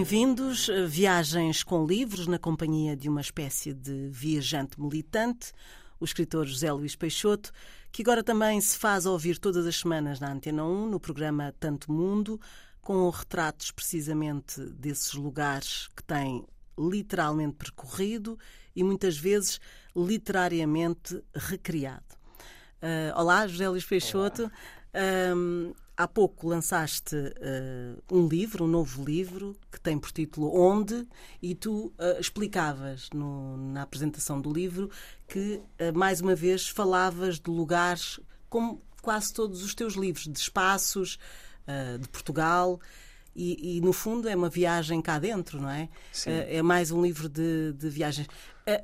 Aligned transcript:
Bem-vindos. 0.00 0.70
Viagens 0.88 1.62
com 1.62 1.84
livros 1.84 2.26
na 2.26 2.38
companhia 2.38 2.96
de 2.96 3.06
uma 3.06 3.20
espécie 3.20 3.74
de 3.74 4.08
viajante 4.08 4.80
militante, 4.80 5.52
o 6.00 6.06
escritor 6.06 6.46
José 6.46 6.72
Luís 6.72 6.96
Peixoto, 6.96 7.52
que 7.92 8.00
agora 8.00 8.24
também 8.24 8.58
se 8.62 8.78
faz 8.78 9.04
ouvir 9.04 9.38
todas 9.38 9.66
as 9.66 9.76
semanas 9.76 10.18
na 10.18 10.32
Antena 10.32 10.64
1, 10.64 10.86
no 10.86 10.98
programa 10.98 11.54
Tanto 11.60 11.92
Mundo, 11.92 12.40
com 12.80 13.10
retratos 13.10 13.70
precisamente 13.72 14.58
desses 14.70 15.12
lugares 15.12 15.86
que 15.94 16.02
tem 16.02 16.46
literalmente 16.78 17.56
percorrido 17.56 18.38
e 18.74 18.82
muitas 18.82 19.18
vezes 19.18 19.60
literariamente 19.94 21.22
recriado. 21.34 22.16
Uh, 22.82 23.20
olá, 23.20 23.46
José 23.46 23.68
Luís 23.68 23.84
Peixoto. 23.84 24.50
Um, 25.36 25.74
há 26.00 26.08
pouco 26.08 26.48
lançaste 26.48 27.14
uh, 27.14 28.02
um 28.10 28.26
livro, 28.26 28.64
um 28.64 28.68
novo 28.68 29.04
livro, 29.04 29.54
que 29.70 29.78
tem 29.78 29.98
por 29.98 30.10
título 30.10 30.58
Onde, 30.58 31.06
e 31.42 31.54
tu 31.54 31.92
uh, 31.98 32.18
explicavas 32.18 33.10
no, 33.12 33.58
na 33.58 33.82
apresentação 33.82 34.40
do 34.40 34.50
livro 34.50 34.90
que, 35.28 35.60
mais 35.94 36.20
uma 36.20 36.34
vez, 36.34 36.68
falavas 36.68 37.38
de 37.38 37.48
lugares, 37.48 38.18
como 38.48 38.82
quase 39.00 39.32
todos 39.32 39.62
os 39.62 39.74
teus 39.76 39.94
livros, 39.94 40.24
de 40.24 40.36
espaços, 40.36 41.20
de 42.00 42.08
Portugal. 42.08 42.80
E, 43.32 43.76
e, 43.76 43.80
no 43.80 43.92
fundo 43.92 44.28
é 44.28 44.34
uma 44.34 44.48
viagem 44.48 45.00
cá 45.00 45.20
dentro, 45.20 45.60
não 45.60 45.70
é? 45.70 45.88
Sim. 46.12 46.30
É 46.30 46.60
mais 46.62 46.90
um 46.90 47.00
livro 47.00 47.28
de, 47.28 47.72
de 47.74 47.88
viagens. 47.88 48.26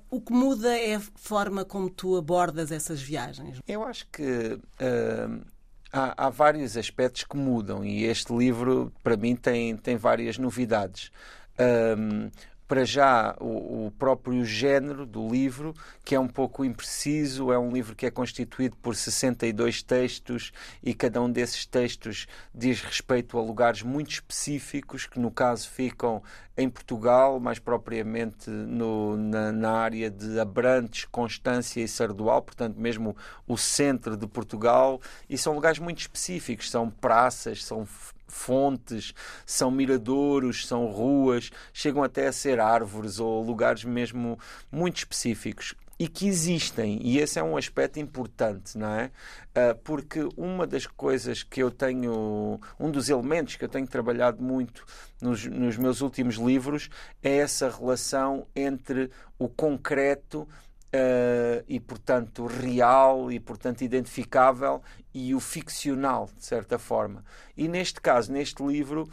O 0.09 0.21
que 0.21 0.33
muda 0.33 0.73
é 0.79 0.95
a 0.95 1.01
forma 1.17 1.65
como 1.65 1.91
tu 1.91 2.17
abordas 2.17 2.71
essas 2.71 3.03
viagens. 3.03 3.59
Eu 3.67 3.83
acho 3.83 4.07
que 4.13 4.23
uh, 4.53 5.45
há, 5.93 6.27
há, 6.27 6.31
vários 6.31 6.77
aspectos 6.77 7.25
que 7.25 7.37
mudam 7.37 7.85
e 7.85 8.05
este 8.05 8.33
livro, 8.35 8.93
para 9.03 9.17
mim, 9.17 9.35
tem, 9.37 9.77
tem 9.77 9.97
várias 9.97 10.39
novidades. 10.39 11.11
Um, 11.59 12.31
para 12.67 12.85
já 12.85 13.37
o, 13.41 13.87
o, 13.87 13.91
próprio 13.93 14.45
género 14.45 15.07
do 15.07 15.29
livro, 15.29 15.75
que 16.05 16.15
é 16.15 16.21
um 16.21 16.27
pouco 16.27 16.65
impreciso, 16.65 17.53
é 17.53 17.59
um 17.59 17.71
livro 17.71 17.95
que 17.95 18.07
é 18.07 18.11
constituído 18.11 18.77
por 18.77 18.97
62 18.97 19.83
textos 19.83 20.53
e 20.83 20.93
cada 20.93 21.21
um 21.21 21.31
desses 21.31 21.65
textos 21.65 22.27
diz 22.55 22.81
respeito 22.81 23.39
a 23.39 23.43
lugares 23.43 23.83
muito 23.83 24.11
específicos, 24.11 25.07
que 25.07 25.21
no 25.21 25.31
caso 25.31 25.69
ficam 25.69 26.23
em 26.57 26.69
Portugal, 26.69 27.39
mais 27.39 27.59
propriamente 27.59 28.49
no, 28.51 29.17
na, 29.17 29.53
na, 29.53 29.73
área 29.73 30.11
de 30.11 30.41
Abrantes, 30.41 31.05
Constância 31.05 31.83
e 31.83 31.87
Sardual, 31.87 32.41
portanto, 32.41 32.81
mesmo 32.81 33.15
o 33.47 33.59
centro 33.59 34.17
de 34.17 34.27
Portugal, 34.27 35.01
e 35.29 35.37
são 35.37 35.53
lugares 35.53 35.79
muito 35.79 36.01
específicos, 36.01 36.71
são 36.71 36.91
praças, 36.91 37.63
são 37.63 37.87
fontes, 38.27 39.15
são 39.45 39.71
miradouros, 39.71 40.67
são 40.67 40.87
ruas, 40.87 41.51
chegam 41.73 42.03
até 42.03 42.27
a 42.27 42.33
ser 42.33 42.61
árvores 42.61 43.19
ou 43.19 43.43
lugares 43.43 43.85
mesmo 43.85 44.39
muito 44.71 44.99
específicos 44.99 45.75
e 45.99 46.09
que 46.09 46.29
existem, 46.29 47.01
e 47.03 47.19
esse 47.19 47.39
é 47.39 47.43
um 47.43 47.57
aspecto 47.57 47.99
importante, 47.99 48.77
não 48.77 48.89
é? 48.89 49.11
Ah, 49.55 49.75
porque 49.83 50.29
uma 50.37 50.67
das 50.67 50.87
coisas 50.87 51.43
que 51.43 51.63
eu 51.63 51.71
tenho, 51.71 52.61
um 52.79 52.91
dos 52.91 53.09
elementos 53.09 53.57
que 53.57 53.65
eu 53.65 53.69
tenho 53.69 53.87
trabalhado 53.87 54.43
muito 54.43 54.85
nos, 55.23 55.47
nos 55.47 55.79
meus 55.79 56.03
últimos 56.03 56.35
livros 56.35 56.91
é 57.23 57.39
essa 57.39 57.71
relação 57.71 58.47
entre 58.55 59.11
o 59.39 59.49
concreto 59.49 60.47
Uh, 60.87 61.63
e, 61.69 61.81
portanto, 61.81 62.47
real 62.47 63.31
e, 63.31 63.41
portanto, 63.41 63.83
identificável 63.83 64.81
e 65.13 65.35
o 65.35 65.41
ficcional, 65.41 66.31
de 66.39 66.45
certa 66.45 66.79
forma. 66.79 67.25
E 67.57 67.69
neste 67.69 68.01
caso, 68.01 68.33
neste 68.33 68.63
livro, 68.63 69.07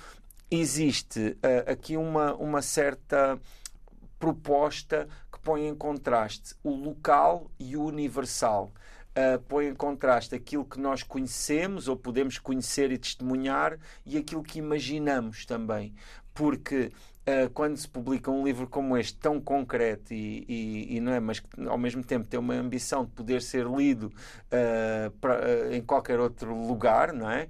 existe 0.50 1.19
uh, 1.19 1.72
aqui 1.72 1.97
uma, 1.97 2.35
uma 2.35 2.62
certa 2.62 3.39
proposta 4.19 5.07
que 5.31 5.39
põe 5.39 5.67
em 5.67 5.75
contraste 5.75 6.56
o 6.63 6.69
local 6.69 7.51
e 7.59 7.75
o 7.75 7.83
universal. 7.83 8.72
Uh, 9.09 9.39
põe 9.41 9.67
em 9.67 9.75
contraste 9.75 10.33
aquilo 10.33 10.66
que 10.66 10.79
nós 10.79 11.03
conhecemos 11.03 11.88
ou 11.88 11.97
podemos 11.97 12.38
conhecer 12.38 12.91
e 12.91 12.97
testemunhar 12.97 13.78
e 14.06 14.17
aquilo 14.17 14.41
que 14.41 14.59
imaginamos 14.59 15.45
também. 15.45 15.94
Porque 16.33 16.91
Uh, 17.25 17.50
quando 17.51 17.78
se 17.78 17.88
publica 17.88 18.29
um 18.29 18.44
livro 18.44 18.67
como 18.67 18.97
este, 18.97 19.17
tão 19.17 19.39
concreto 19.39 20.13
e, 20.13 20.44
e, 20.45 20.97
e, 20.97 21.00
não 21.00 21.13
é, 21.13 21.22
mas 21.22 21.39
que 21.39 21.47
ao 21.67 21.78
mesmo 21.78 22.03
tempo 22.03 22.28
tem 22.28 22.38
uma 22.38 22.53
ambição 22.53 23.06
de 23.06 23.11
poder 23.11 23.41
ser 23.41 23.66
lido 23.66 24.07
uh, 24.07 25.09
pra, 25.22 25.39
uh, 25.39 25.73
em 25.73 25.81
qualquer 25.81 26.19
outro 26.19 26.53
lugar, 26.53 27.13
não 27.13 27.29
é? 27.31 27.47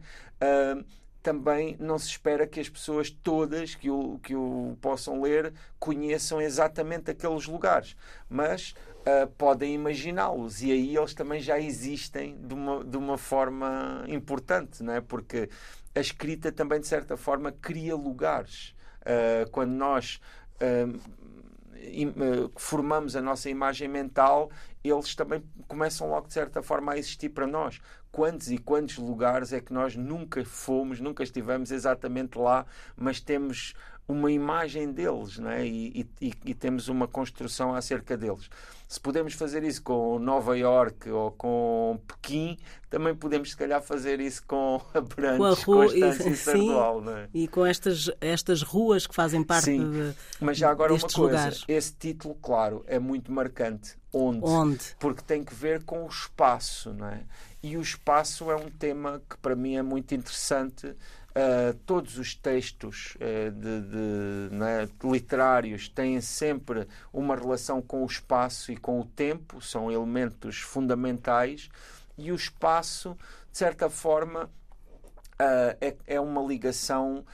também 1.23 1.77
não 1.79 1.97
se 1.97 2.09
espera 2.09 2.45
que 2.45 2.59
as 2.59 2.67
pessoas 2.67 3.09
todas 3.09 3.75
que 3.75 3.89
o, 3.89 4.19
que 4.19 4.35
o 4.35 4.77
possam 4.81 5.21
ler 5.21 5.53
conheçam 5.79 6.41
exatamente 6.41 7.09
aqueles 7.09 7.47
lugares, 7.47 7.95
mas 8.29 8.75
podem 9.37 9.73
imaginá-los 9.73 10.61
e 10.61 10.73
aí 10.73 10.97
eles 10.97 11.13
também 11.13 11.39
já 11.39 11.57
existem 11.57 12.37
de 12.37 12.53
uma, 12.53 12.83
de 12.83 12.97
uma 12.97 13.17
forma 13.17 14.03
importante, 14.09 14.83
não 14.83 14.93
é? 14.93 14.99
Porque 14.99 15.49
a 15.95 15.99
escrita 16.01 16.51
também, 16.51 16.81
de 16.81 16.87
certa 16.87 17.15
forma, 17.15 17.53
cria 17.53 17.95
lugares. 17.95 18.75
Uh, 19.03 19.49
quando 19.51 19.71
nós 19.71 20.19
uh, 20.55 20.99
formamos 22.55 23.15
a 23.15 23.21
nossa 23.21 23.49
imagem 23.49 23.87
mental, 23.87 24.49
eles 24.83 25.15
também 25.15 25.43
começam 25.67 26.09
logo 26.09 26.27
de 26.27 26.33
certa 26.33 26.61
forma 26.61 26.93
a 26.93 26.97
existir 26.97 27.29
para 27.29 27.47
nós. 27.47 27.79
Quantos 28.11 28.51
e 28.51 28.57
quantos 28.57 28.97
lugares 28.97 29.53
é 29.53 29.59
que 29.59 29.73
nós 29.73 29.95
nunca 29.95 30.45
fomos, 30.45 30.99
nunca 30.99 31.23
estivemos 31.23 31.71
exatamente 31.71 32.37
lá, 32.37 32.65
mas 32.95 33.19
temos 33.19 33.73
uma 34.07 34.31
imagem 34.31 34.91
deles 34.91 35.39
não 35.39 35.49
é? 35.49 35.65
e, 35.65 36.07
e, 36.21 36.33
e 36.45 36.53
temos 36.53 36.89
uma 36.89 37.07
construção 37.07 37.73
acerca 37.73 38.17
deles. 38.17 38.49
Se 38.93 38.99
podemos 38.99 39.33
fazer 39.33 39.63
isso 39.63 39.81
com 39.81 40.19
Nova 40.19 40.55
York 40.55 41.09
ou 41.09 41.31
com 41.31 41.99
Pequim, 42.07 42.59
também 42.91 43.15
podemos, 43.15 43.49
se 43.49 43.57
calhar, 43.57 43.81
fazer 43.81 44.19
isso 44.19 44.43
com 44.45 44.79
Abrantes, 44.93 45.37
com 45.39 45.45
a 45.45 45.53
rua, 45.55 45.85
Constância 45.87 46.29
e, 46.29 46.35
Sardual. 46.35 47.01
Não 47.01 47.17
é? 47.17 47.27
E 47.33 47.47
com 47.47 47.65
estas, 47.65 48.11
estas 48.21 48.61
ruas 48.61 49.07
que 49.07 49.15
fazem 49.15 49.41
parte 49.41 49.65
sim. 49.65 49.89
De, 49.89 50.13
Mas 50.39 50.59
já 50.59 50.69
agora 50.69 50.93
uma 50.93 50.99
coisa, 50.99 51.21
lugares. 51.21 51.65
esse 51.67 51.91
título, 51.91 52.35
claro, 52.35 52.83
é 52.85 52.99
muito 52.99 53.31
marcante. 53.31 53.97
Onde? 54.13 54.45
Onde? 54.45 54.95
Porque 54.99 55.23
tem 55.23 55.43
que 55.43 55.55
ver 55.55 55.81
com 55.85 56.05
o 56.05 56.07
espaço, 56.07 56.93
não 56.93 57.07
é? 57.07 57.23
E 57.63 57.75
o 57.75 57.81
espaço 57.81 58.51
é 58.51 58.55
um 58.55 58.69
tema 58.69 59.23
que 59.27 59.37
para 59.37 59.55
mim 59.55 59.75
é 59.75 59.81
muito 59.81 60.13
interessante 60.13 60.95
Uh, 61.33 61.73
todos 61.87 62.19
os 62.19 62.35
textos 62.35 63.15
uh, 63.15 63.51
de, 63.51 63.81
de, 63.81 64.63
é, 64.63 64.87
literários 65.03 65.89
têm 65.89 66.21
sempre 66.21 66.87
uma 67.11 67.35
relação 67.35 67.81
com 67.81 68.03
o 68.03 68.05
espaço 68.05 68.71
e 68.71 68.77
com 68.83 68.99
o 68.99 69.05
tempo, 69.05 69.61
são 69.61 69.89
elementos 69.89 70.57
fundamentais, 70.57 71.69
e 72.17 72.31
o 72.31 72.35
espaço, 72.35 73.17
de 73.49 73.57
certa 73.57 73.89
forma, 73.89 74.43
uh, 74.43 75.77
é, 75.79 75.95
é, 76.05 76.19
uma 76.19 76.41
ligação 76.41 77.25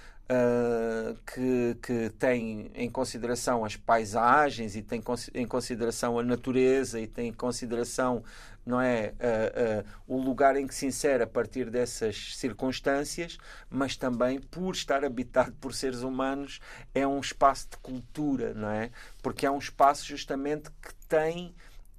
que, 1.26 1.78
que, 1.82 2.10
tem 2.12 2.70
em 2.76 2.90
consideração 2.90 3.66
as 3.66 3.76
paisagens 3.76 4.76
e 4.76 4.84
tem 4.84 5.02
em 5.34 5.48
consideração 5.48 6.20
a 6.20 6.24
natureza 6.24 7.00
e 7.00 7.08
tem 7.08 7.30
em 7.30 7.34
consideração 7.34 8.24
não 8.70 8.80
é 8.80 9.14
uh, 9.20 9.82
uh, 9.82 9.86
o 10.08 10.22
lugar 10.22 10.56
em 10.56 10.68
que 10.68 10.76
se 10.76 10.86
insere 10.86 11.24
a 11.24 11.28
partir 11.28 11.72
dessas 11.72 12.36
circunstâncias, 12.36 13.38
mas 13.70 13.96
também 13.96 14.40
por 14.40 14.76
estar 14.76 15.04
habitado 15.04 15.54
por 15.54 15.74
seres 15.74 16.02
humanos 16.02 16.60
é 16.94 17.08
um 17.08 17.20
espaço 17.20 17.68
de 17.72 17.78
cultura, 17.78 18.54
não 18.54 18.70
é? 18.70 18.92
Porque 19.24 19.46
é 19.46 19.52
um 19.52 19.58
espaço 19.58 20.06
justamente 20.06 20.70
que 20.82 20.94
tem 21.08 21.56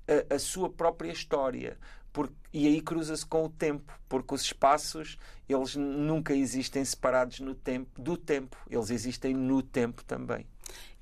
a, 0.06 0.34
a 0.36 0.38
sua 0.38 0.70
própria 0.70 1.10
história. 1.10 1.76
Porque, 2.12 2.34
e 2.52 2.66
aí 2.66 2.80
cruza-se 2.80 3.24
com 3.24 3.44
o 3.44 3.48
tempo, 3.48 3.92
porque 4.08 4.34
os 4.34 4.42
espaços 4.42 5.18
eles 5.48 5.74
nunca 5.76 6.34
existem 6.34 6.84
separados 6.84 7.40
no 7.40 7.54
tempo, 7.54 8.00
do 8.00 8.16
tempo, 8.16 8.56
eles 8.68 8.90
existem 8.90 9.34
no 9.34 9.62
tempo 9.62 10.04
também. 10.04 10.46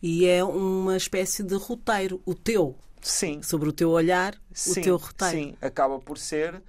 E 0.03 0.27
é 0.27 0.43
uma 0.45 0.97
espécie 0.97 1.43
de 1.43 1.55
roteiro, 1.57 2.23
o 2.25 2.35
teu, 2.35 2.77
Sim. 3.01 3.43
Sobre 3.43 3.69
o 3.69 3.73
teu 3.73 3.91
olhar, 3.91 4.35
sim, 4.53 4.81
o 4.81 4.83
teu 4.83 4.97
roteiro. 4.97 5.37
Sim, 5.37 5.57
acaba 5.61 5.99
por 5.99 6.19
ser. 6.19 6.63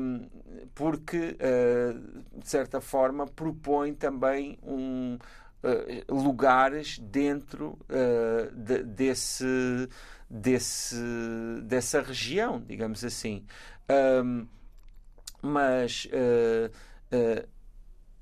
Um, 0.00 0.28
porque, 0.74 1.36
uh, 1.38 2.38
de 2.38 2.48
certa 2.48 2.80
forma, 2.80 3.26
propõe 3.26 3.94
também 3.94 4.58
um, 4.62 5.14
uh, 5.14 6.14
lugares 6.14 6.98
dentro 6.98 7.78
uh, 7.88 8.54
de, 8.54 8.82
desse, 8.82 9.88
desse, 10.34 10.96
dessa 11.62 12.02
região, 12.02 12.60
digamos 12.60 13.04
assim. 13.04 13.44
Um, 14.24 14.46
mas 15.40 16.08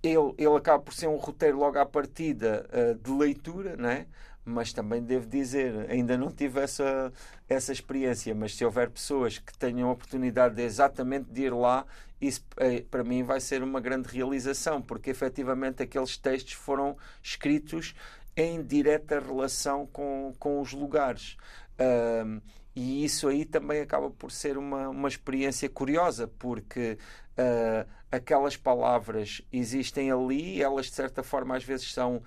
ele, 0.03 0.35
ele 0.37 0.56
acaba 0.56 0.82
por 0.82 0.93
ser 0.93 1.06
um 1.06 1.17
roteiro 1.17 1.59
logo 1.59 1.79
à 1.79 1.87
partida 1.87 2.69
de 3.00 3.11
leitura, 3.12 3.76
não 3.76 3.88
é? 3.88 4.06
mas 4.44 4.73
também 4.73 5.03
devo 5.03 5.26
dizer, 5.26 5.88
ainda 5.88 6.17
não 6.17 6.31
tive 6.31 6.61
essa, 6.61 7.12
essa 7.49 7.73
experiência, 7.73 8.35
mas 8.35 8.56
se 8.56 8.64
houver 8.64 8.91
pessoas 8.91 9.38
que 9.38 9.56
tenham 9.56 9.88
a 9.88 9.93
oportunidade 9.93 10.56
de 10.56 10.62
exatamente 10.62 11.31
de 11.31 11.43
ir 11.43 11.55
lá, 11.55 11.87
isso 12.20 12.44
eh, 12.56 12.85
para 12.91 13.05
mim 13.05 13.23
vai 13.23 13.41
ser 13.41 13.62
uma 13.62 13.81
grande 13.81 14.09
realização, 14.09 14.82
porque 14.82 15.11
efetivamente 15.11 15.82
aqueles 15.82 16.17
textos 16.17 16.55
foram 16.55 16.97
escritos 17.23 17.94
em 18.37 18.62
direta 18.62 19.20
relação 19.20 19.87
com, 19.87 20.35
com 20.38 20.61
os 20.61 20.73
lugares. 20.73 21.37
Um, 21.79 22.41
e 22.75 23.05
isso 23.05 23.29
aí 23.29 23.45
também 23.45 23.81
acaba 23.81 24.11
por 24.11 24.31
ser 24.31 24.57
uma, 24.57 24.89
uma 24.89 25.09
experiência 25.09 25.69
curiosa, 25.69 26.27
porque 26.27 26.99
uh, 27.33 27.89
aquelas 28.11 28.57
palavras 28.57 29.43
existem 29.53 30.11
ali, 30.11 30.63
elas 30.63 30.87
de 30.87 30.93
certa 30.93 31.23
forma 31.23 31.57
às 31.57 31.65
vezes 31.65 31.93
são 31.93 32.23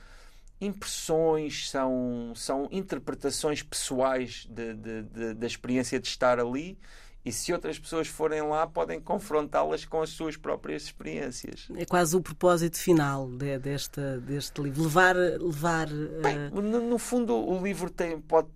impressões, 0.62 1.70
são, 1.70 2.32
são 2.36 2.68
interpretações 2.72 3.62
pessoais 3.64 4.48
de, 4.50 4.74
de, 4.74 5.04
de, 5.04 5.34
da 5.34 5.48
experiência 5.48 6.00
de 6.00 6.08
estar 6.08 6.40
ali. 6.40 6.78
E 7.26 7.32
se 7.32 7.52
outras 7.52 7.80
pessoas 7.80 8.08
forem 8.08 8.44
lá, 8.44 8.68
podem 8.68 9.02
confrontá-las 9.02 9.84
com 9.84 10.00
as 10.00 10.12
suas 10.12 10.38
próprias 10.38 10.84
experiências. 10.84 11.68
É 11.76 11.84
quase 11.84 12.16
o 12.16 12.22
propósito 12.22 12.78
final 12.78 13.28
de, 13.28 13.58
deste, 13.58 14.00
deste 14.20 14.62
livro. 14.62 14.84
Levar. 14.84 15.16
levar 15.16 15.88
Bem, 15.88 16.50
uh... 16.52 16.62
no, 16.62 16.82
no, 16.82 16.98
fundo, 17.00 17.36
o 17.36 17.64
livro 17.64 17.90
tem, 17.90 18.22
pode 18.22 18.48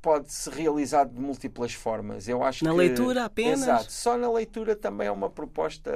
pode 0.00 0.32
se 0.32 0.48
realizar 0.50 1.04
de 1.04 1.20
múltiplas 1.20 1.74
formas. 1.74 2.28
Eu 2.28 2.42
acho 2.42 2.64
na 2.64 2.70
que, 2.70 2.76
leitura 2.76 3.24
apenas. 3.24 3.62
Exato. 3.62 3.92
Só 3.92 4.16
na 4.16 4.30
leitura 4.30 4.76
também 4.76 5.08
é 5.08 5.10
uma 5.10 5.30
proposta 5.30 5.90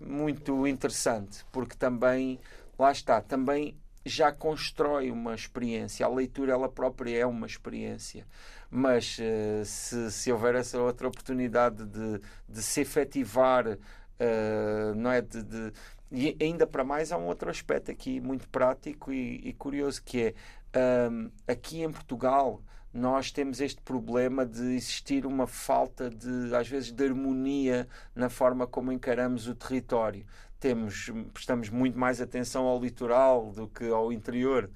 muito 0.00 0.66
interessante, 0.66 1.44
porque 1.50 1.76
também 1.76 2.38
lá 2.78 2.92
está, 2.92 3.20
também 3.20 3.76
já 4.04 4.32
constrói 4.32 5.10
uma 5.10 5.34
experiência. 5.34 6.04
A 6.06 6.08
leitura 6.08 6.52
ela 6.52 6.68
própria 6.68 7.18
é 7.18 7.26
uma 7.26 7.46
experiência. 7.46 8.26
Mas 8.70 9.18
uh, 9.18 9.64
se, 9.64 10.10
se 10.10 10.32
houver 10.32 10.54
essa 10.54 10.80
outra 10.80 11.08
oportunidade 11.08 11.84
de, 11.86 12.20
de 12.48 12.62
se 12.62 12.82
efetivar, 12.82 13.66
uh, 13.66 14.94
não 14.94 15.10
é? 15.10 15.20
De, 15.22 15.42
de, 15.42 15.72
e 16.10 16.36
ainda 16.40 16.66
para 16.66 16.84
mais 16.84 17.12
há 17.12 17.18
um 17.18 17.26
outro 17.26 17.50
aspecto 17.50 17.90
aqui 17.90 18.20
muito 18.20 18.48
prático 18.48 19.12
e, 19.12 19.48
e 19.48 19.52
curioso 19.52 20.02
que 20.02 20.34
é 20.72 21.08
um, 21.10 21.30
aqui 21.46 21.82
em 21.82 21.90
Portugal 21.90 22.62
nós 22.92 23.30
temos 23.30 23.60
este 23.60 23.80
problema 23.82 24.46
de 24.46 24.74
existir 24.74 25.26
uma 25.26 25.46
falta 25.46 26.10
de, 26.10 26.54
às 26.54 26.68
vezes, 26.68 26.90
de 26.90 27.04
harmonia 27.04 27.86
na 28.14 28.28
forma 28.28 28.66
como 28.66 28.90
encaramos 28.90 29.46
o 29.46 29.54
território. 29.54 30.24
Temos, 30.58 31.10
prestamos 31.32 31.68
muito 31.68 31.98
mais 31.98 32.20
atenção 32.20 32.64
ao 32.64 32.80
litoral 32.80 33.52
do 33.52 33.68
que 33.68 33.88
ao 33.88 34.12
interior. 34.12 34.70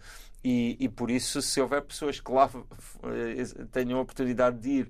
E, 0.44 0.76
e 0.78 0.88
por 0.88 1.10
isso, 1.10 1.40
se 1.40 1.60
houver 1.60 1.82
pessoas 1.82 2.20
que 2.20 2.30
lá 2.30 2.50
eh, 3.04 3.64
tenham 3.70 3.98
a 3.98 4.02
oportunidade 4.02 4.58
de 4.58 4.70
ir 4.70 4.88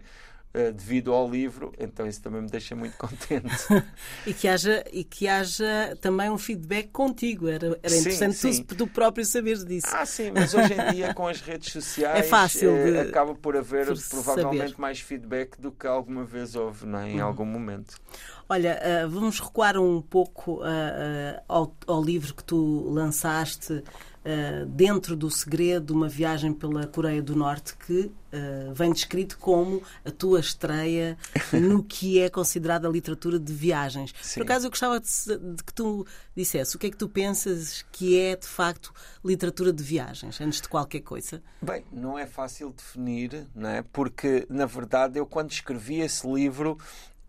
Uh, 0.55 0.71
devido 0.71 1.15
ao 1.15 1.31
livro, 1.31 1.73
então 1.79 2.07
isso 2.07 2.21
também 2.21 2.43
me 2.43 2.49
deixa 2.49 2.77
muito 2.77 2.95
contente. 2.99 3.49
e, 4.27 4.35
que 4.35 4.47
haja, 4.47 4.85
e 4.93 5.03
que 5.03 5.27
haja 5.27 5.97
também 5.99 6.29
um 6.29 6.37
feedback 6.37 6.91
contigo. 6.91 7.49
Era, 7.49 7.69
era 7.83 7.97
interessante 7.97 8.35
sim, 8.35 8.53
sim. 8.53 8.63
Tu, 8.63 8.75
tu, 8.75 8.87
próprio 8.87 9.25
saberes 9.25 9.65
disso. 9.65 9.87
Ah, 9.91 10.05
sim, 10.05 10.31
mas 10.31 10.53
hoje 10.53 10.75
em 10.75 10.93
dia 10.93 11.15
com 11.15 11.27
as 11.27 11.41
redes 11.41 11.73
sociais 11.73 12.21
é 12.21 12.23
fácil 12.23 12.77
eh, 12.77 12.91
de, 12.91 12.99
acaba 12.99 13.35
por 13.35 13.57
haver 13.57 13.87
por 13.87 13.99
provavelmente 14.11 14.73
saber. 14.73 14.75
mais 14.81 15.01
feedback 15.01 15.59
do 15.59 15.73
que 15.73 15.87
alguma 15.87 16.23
vez 16.23 16.55
houve 16.55 16.85
não 16.85 16.99
é? 16.99 17.11
em 17.11 17.23
uhum. 17.23 17.27
algum 17.27 17.47
momento. 17.47 17.97
Olha, 18.47 18.79
uh, 19.07 19.09
vamos 19.09 19.41
recuar 19.41 19.79
um 19.79 20.03
pouco 20.03 20.61
ao, 21.49 21.75
ao 21.87 22.05
livro 22.05 22.35
que 22.35 22.45
tu 22.45 22.91
lançaste 22.91 23.83
uh, 24.25 24.67
dentro 24.67 25.17
do 25.17 25.31
segredo, 25.31 25.93
uma 25.95 26.09
viagem 26.09 26.53
pela 26.53 26.87
Coreia 26.87 27.23
do 27.23 27.37
Norte 27.37 27.75
que 27.77 28.11
uh, 28.33 28.75
vem 28.75 28.93
descrito 28.93 29.39
como 29.39 29.83
a 30.05 30.11
tua 30.11 30.41
estreia 30.41 31.17
no 31.53 31.83
que 31.83 32.21
é 32.21 32.29
considerada 32.29 32.89
a 32.89 32.91
literatura 32.91 33.39
de 33.39 33.53
viagens. 33.53 34.15
Sim. 34.21 34.41
Por 34.41 34.45
acaso 34.45 34.67
eu 34.67 34.71
gostava 34.71 35.01
de, 35.01 35.09
de, 35.39 35.65
que 35.65 35.75
tu 35.75 36.07
dissesse 36.37 36.77
o 36.77 36.79
que 36.79 36.87
é 36.87 36.91
que 36.91 36.97
tu 36.97 37.09
pensas 37.09 37.85
que 37.93 38.19
é 38.19 38.37
de 38.37 38.47
facto 38.47 38.93
literatura 39.25 39.73
de 39.73 39.83
viagens, 39.83 40.41
antes 40.41 40.61
de 40.61 40.69
qualquer 40.69 41.01
coisa. 41.01 41.43
Bem, 41.61 41.85
não 41.93 42.19
é 42.19 42.27
fácil 42.27 42.71
definir, 42.71 43.47
não 43.55 43.69
é? 43.69 43.83
Porque 43.93 44.47
na 44.49 44.67
verdade 44.67 45.19
eu 45.19 45.27
quando 45.27 45.51
escrevi 45.51 46.01
esse 46.01 46.27
livro 46.27 46.79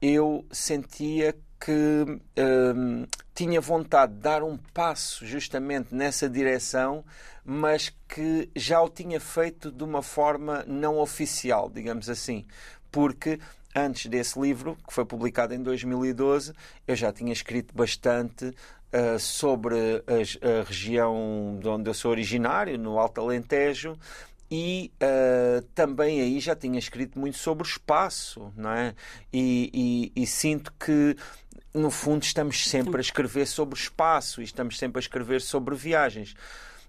eu 0.01 0.45
sentia 0.51 1.31
que 1.31 1.39
hum, 1.71 3.05
tinha 3.33 3.61
vontade 3.61 4.13
de 4.13 4.19
dar 4.19 4.43
um 4.43 4.57
passo 4.73 5.25
justamente 5.25 5.93
nessa 5.93 6.29
direção, 6.29 7.03
mas 7.45 7.93
que 8.07 8.49
já 8.55 8.81
o 8.81 8.89
tinha 8.89 9.19
feito 9.19 9.71
de 9.71 9.83
uma 9.83 10.01
forma 10.01 10.63
não 10.67 10.97
oficial, 10.97 11.69
digamos 11.69 12.09
assim. 12.09 12.45
Porque 12.91 13.39
antes 13.75 14.05
desse 14.05 14.39
livro, 14.39 14.77
que 14.87 14.93
foi 14.93 15.05
publicado 15.05 15.53
em 15.53 15.61
2012, 15.61 16.53
eu 16.87 16.95
já 16.95 17.11
tinha 17.11 17.33
escrito 17.33 17.73
bastante 17.73 18.45
uh, 18.45 19.19
sobre 19.19 19.75
a, 20.07 20.59
a, 20.59 20.63
região 20.63 21.57
de 21.59 21.67
onde 21.67 21.89
eu 21.89 21.93
sou 21.93 22.11
originário, 22.11 22.77
no 22.77 22.99
Alto 22.99 23.19
Alentejo, 23.19 23.97
e 24.51 24.91
uh, 25.01 25.63
também 25.73 26.21
aí 26.21 26.39
já 26.39 26.55
tinha 26.55 26.77
escrito 26.77 27.17
muito 27.19 27.39
sobre 27.39 27.63
o 27.63 27.67
espaço, 27.67 28.53
não 28.55 28.69
é? 28.71 28.93
E, 29.31 30.11
e, 30.15 30.21
e, 30.21 30.27
sinto 30.27 30.71
que 30.73 31.15
no 31.73 31.89
fundo 31.89 32.23
estamos 32.23 32.69
sempre 32.69 32.97
a 32.97 33.01
escrever 33.01 33.47
sobre 33.47 33.79
espaço 33.79 34.41
e 34.41 34.43
estamos 34.43 34.77
sempre 34.77 34.99
a 34.99 35.01
escrever 35.01 35.41
sobre 35.41 35.75
viagens. 35.75 36.35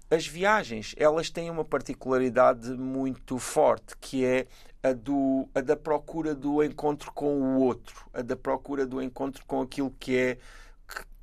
As 0.09 0.27
viagens, 0.27 0.93
elas 0.97 1.31
têm 1.31 1.49
uma 1.49 1.65
particularidade 1.65 2.69
muito 2.71 3.39
forte, 3.39 3.97
que 3.99 4.23
é 4.23 4.45
a, 4.83 4.93
do, 4.93 5.49
a 5.55 5.61
da 5.61 5.75
procura 5.75 6.35
do 6.35 6.63
encontro 6.63 7.11
com 7.11 7.41
o 7.41 7.59
outro, 7.59 8.05
a 8.13 8.21
da 8.21 8.35
procura 8.35 8.85
do 8.85 9.01
encontro 9.01 9.43
com 9.47 9.61
aquilo 9.61 9.91
que 9.99 10.15
é 10.15 10.37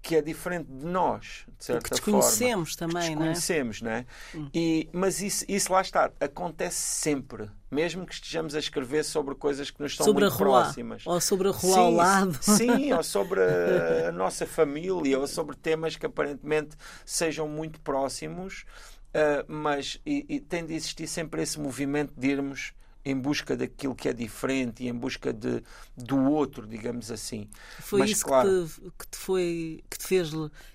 que 0.03 0.17
é 0.17 0.21
diferente 0.21 0.67
de 0.69 0.85
nós, 0.85 1.47
de 1.57 1.65
certa 1.65 1.85
que 1.85 1.91
desconhecemos 1.91 2.75
forma. 2.75 2.93
também, 2.93 3.11
que 3.11 3.15
desconhecemos, 3.15 3.81
não 3.81 3.91
é? 3.93 4.07
Não 4.35 4.47
é? 4.47 4.51
E, 4.53 4.89
mas 4.93 5.23
isso, 5.23 5.45
isso 5.49 5.73
lá 5.73 5.81
está, 5.81 6.11
acontece 6.21 6.77
sempre, 6.77 7.49
mesmo 7.71 8.05
que 8.05 8.13
estejamos 8.13 8.57
a 8.57 8.59
escrever 8.59 9.05
sobre 9.05 9.37
coisas 9.37 9.71
que 9.71 9.81
nos 9.81 9.95
são 9.95 10.05
sobre 10.05 10.25
muito 10.25 10.37
rua, 10.37 10.63
próximas. 10.63 11.07
Ou 11.07 11.21
sobre 11.21 11.49
a 11.49 11.53
rua 11.53 11.75
sim, 11.75 11.81
ao 11.81 11.91
lado. 11.93 12.39
Sim, 12.43 12.93
ou 12.93 13.03
sobre 13.05 13.41
a, 13.41 14.09
a, 14.09 14.13
nossa 14.13 14.45
família, 14.45 15.21
ou 15.21 15.27
sobre 15.29 15.57
temas 15.57 15.95
que 15.95 16.05
aparentemente 16.05 16.77
sejam 17.07 17.47
muito 17.47 17.81
próximos, 17.81 18.65
uh, 19.15 19.45
mas 19.47 20.01
e, 20.05 20.27
e 20.29 20.41
tem 20.41 20.67
de 20.67 20.75
existir 20.75 21.07
sempre 21.07 21.43
esse 21.43 21.61
movimento 21.61 22.13
de 22.17 22.29
irmos 22.29 22.73
em 23.05 23.17
busca 23.17 23.57
daquilo 23.57 23.95
que 23.95 24.09
é 24.09 24.13
diferente 24.13 24.85
e 24.85 24.89
em 24.89 24.95
busca 24.95 25.33
de, 25.33 25.63
do 25.97 26.31
outro, 26.31 26.67
digamos 26.67 27.11
assim. 27.11 27.49
Foi 27.81 28.01
Mas, 28.01 28.11
isso 28.11 28.25
claro, 28.25 28.49
que, 28.49 28.81
te, 28.81 28.93
que, 28.99 29.07
te, 29.09 29.17
foi, 29.17 29.85
que 29.91 29.99
te 29.99 30.07
fez 30.07 30.31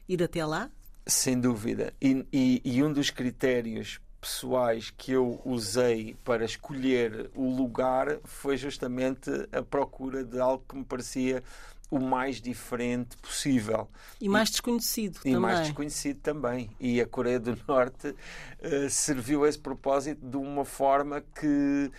ir 0.07 0.23
até 0.23 0.45
lá? 0.45 0.69
Sem 1.05 1.39
dúvida. 1.39 1.93
E, 2.01 2.25
e, 2.33 2.61
e, 2.65 2.83
um 2.83 2.91
dos 2.91 3.09
critérios 3.09 3.99
pessoais 4.19 4.91
que 4.97 5.13
eu 5.13 5.39
usei 5.45 6.15
para 6.23 6.43
escolher 6.43 7.29
o 7.33 7.55
lugar 7.55 8.17
foi 8.25 8.57
justamente 8.57 9.29
a 9.51 9.61
procura 9.61 10.23
de 10.23 10.39
algo 10.39 10.63
que 10.67 10.75
me 10.75 10.83
parecia 10.83 11.41
o 11.89 11.99
mais 11.99 12.41
diferente 12.41 13.15
possível. 13.17 13.89
E 14.19 14.27
mais 14.27 14.49
desconhecido 14.49 15.15
e 15.17 15.19
também. 15.19 15.33
E 15.33 15.39
mais 15.39 15.59
desconhecido 15.61 16.19
também. 16.19 16.69
E 16.79 16.99
a 17.01 17.05
Coreia 17.05 17.39
do 17.39 17.57
Norte 17.67 18.09
uh, 18.09 18.89
serviu 18.89 19.43
a 19.43 19.49
esse 19.49 19.59
propósito 19.59 20.25
de 20.25 20.37
uma 20.37 20.65
forma 20.65 21.21
que 21.21 21.91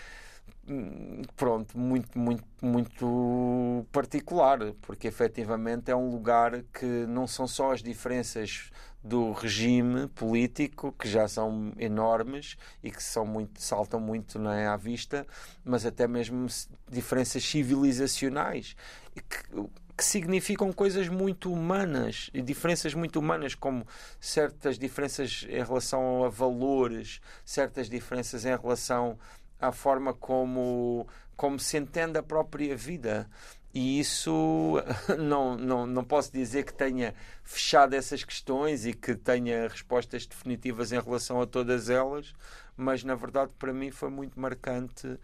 hum, 0.69 1.23
pronto, 1.37 1.79
muito, 1.79 2.19
muito, 2.19 2.45
muito 2.61 3.87
particular, 3.91 4.59
porque 4.83 5.09
efetivamente 5.09 5.91
é 5.91 5.97
um 5.97 6.11
lugar 6.11 6.63
que 6.73 7.07
não 7.07 7.27
são 7.27 7.47
só 7.47 7.73
as 7.73 7.83
diferenças 7.83 8.71
do 9.03 9.33
regime 9.33 10.09
político, 10.09 10.93
que 10.93 11.09
já 11.09 11.29
são 11.29 11.73
enormes 11.79 12.57
e 12.83 12.91
que 12.91 13.03
são 13.03 13.25
muito, 13.25 13.63
saltam 13.63 14.01
muito 14.01 14.39
não 14.39 14.51
é, 14.51 14.67
à 14.67 14.77
vista, 14.77 15.27
mas 15.65 15.87
até 15.87 16.07
mesmo 16.07 16.47
diferenças 16.91 17.45
civilizacionais 17.45 18.77
que, 19.21 19.71
que 19.97 20.05
significam 20.05 20.73
coisas 20.73 21.09
muito 21.09 21.53
humanas 21.53 22.31
e 22.33 22.41
diferenças 22.41 22.95
muito 22.95 23.19
humanas, 23.19 23.55
como 23.55 23.87
certas 24.21 24.79
diferenças 24.79 25.45
em 25.49 25.63
relação 25.63 26.25
a 26.25 26.29
valores, 26.29 27.21
certas 27.45 27.89
diferenças 27.89 28.45
em 28.45 28.57
relação 28.57 29.19
à 29.61 29.73
forma 29.73 30.15
como, 30.15 31.07
como 31.37 31.59
se 31.59 31.77
entende 31.77 32.19
a 32.19 32.23
própria 32.23 32.77
vida. 32.77 33.29
E 33.75 34.01
isso 34.01 34.77
não, 35.19 35.57
não, 35.57 35.87
não 35.87 36.05
posso 36.05 36.33
dizer 36.33 36.65
que 36.65 36.73
tenha 36.73 37.15
fechado 37.43 37.95
essas 37.95 38.25
questões 38.25 38.87
e 38.87 38.93
que 38.93 39.15
tenha 39.15 39.69
respostas 39.69 40.27
definitivas 40.27 40.93
em 40.93 41.01
relação 41.01 41.41
a 41.41 41.47
todas 41.47 41.91
elas, 41.91 42.33
mas 42.77 43.05
na 43.05 43.15
verdade 43.15 43.51
para 43.59 43.73
mim 43.73 43.91
foi 43.91 44.11
muito 44.11 44.39
marcante 44.41 45.19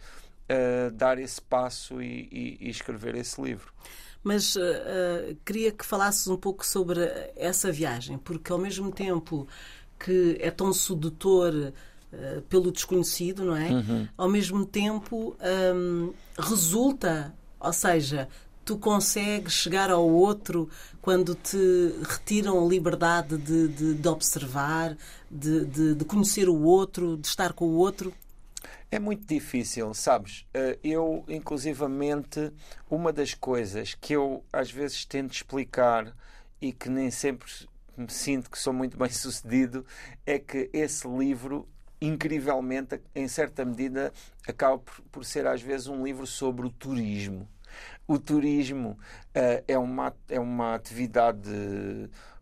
uh, 0.49 0.91
dar 0.93 1.19
esse 1.19 1.41
passo 1.41 2.01
e, 2.01 2.29
e, 2.31 2.59
e, 2.61 2.71
escrever 2.71 3.15
esse 3.15 3.41
livro. 3.41 3.73
Mas 4.23 4.57
uh, 4.57 4.61
uh, 4.61 5.37
queria 5.45 5.71
que 5.71 5.85
falasses 5.85 6.27
um 6.27 6.37
pouco 6.37 6.65
sobre 6.65 7.01
essa 7.37 7.71
viagem, 7.71 8.19
porque 8.19 8.53
ao 8.53 8.59
mesmo 8.59 8.91
tempo 8.91 9.47
que 9.99 10.37
é 10.41 10.51
tão 10.51 10.73
sedutor 10.73 11.73
pelo 12.49 12.71
desconhecido, 12.71 13.45
não 13.45 13.57
é? 13.57 13.71
Uhum. 13.71 14.09
Ao 14.17 14.29
mesmo 14.29 14.65
tempo 14.65 15.37
um, 15.75 16.13
resulta 16.39 17.35
ou 17.65 17.73
seja, 17.73 18.29
tu 18.65 18.77
consegues 18.77 19.55
chegar 19.55 19.91
ao 19.91 20.09
outro 20.09 20.69
quando 21.01 21.35
te 21.35 21.95
retiram 22.03 22.63
a 22.63 22.69
liberdade 22.69 23.39
de, 23.39 23.69
de, 23.69 23.95
de 23.95 24.09
observar, 24.09 24.97
de, 25.31 25.95
de 25.95 26.05
conhecer 26.05 26.49
o 26.49 26.63
outro, 26.63 27.17
de 27.17 27.27
estar 27.27 27.55
com 27.55 27.67
o 27.67 27.77
outro? 27.77 28.13
É 28.95 28.99
muito 29.01 29.27
difícil, 29.27 29.93
sabes? 29.93 30.47
Eh, 30.55 30.79
eu, 30.85 31.25
inclusivamente, 31.27 32.53
uma 32.89 33.13
das 33.13 33.35
coisas 33.35 33.93
que 33.93 34.13
eu 34.13 34.45
às 34.53 34.71
vezes 34.71 35.05
tento 35.05 35.33
explicar 35.33 36.17
e 36.61 36.73
que 36.73 36.89
nem 36.89 37.11
sempre 37.11 37.51
me 37.97 38.09
sinto 38.09 38.49
que 38.49 38.57
sou 38.57 38.73
muito 38.73 38.95
bem 38.97 39.11
sucedido 39.11 39.85
é 40.25 40.39
que 40.39 40.71
esse 40.73 41.09
livro, 41.09 41.69
incrivelmente, 42.01 43.01
em 43.17 43.27
certa 43.27 43.65
medida, 43.65 44.13
acaba 44.47 44.79
por, 44.79 45.03
por 45.11 45.25
ser 45.25 45.45
às 45.49 45.61
vezes 45.61 45.89
um 45.89 46.05
livro 46.05 46.25
sobre 46.25 46.65
o 46.65 46.71
turismo. 46.71 47.49
O 48.06 48.18
turismo 48.18 48.90
uh, 48.90 49.64
é, 49.66 49.78
uma, 49.78 50.14
é 50.28 50.38
uma 50.38 50.75
atividade 50.75 51.50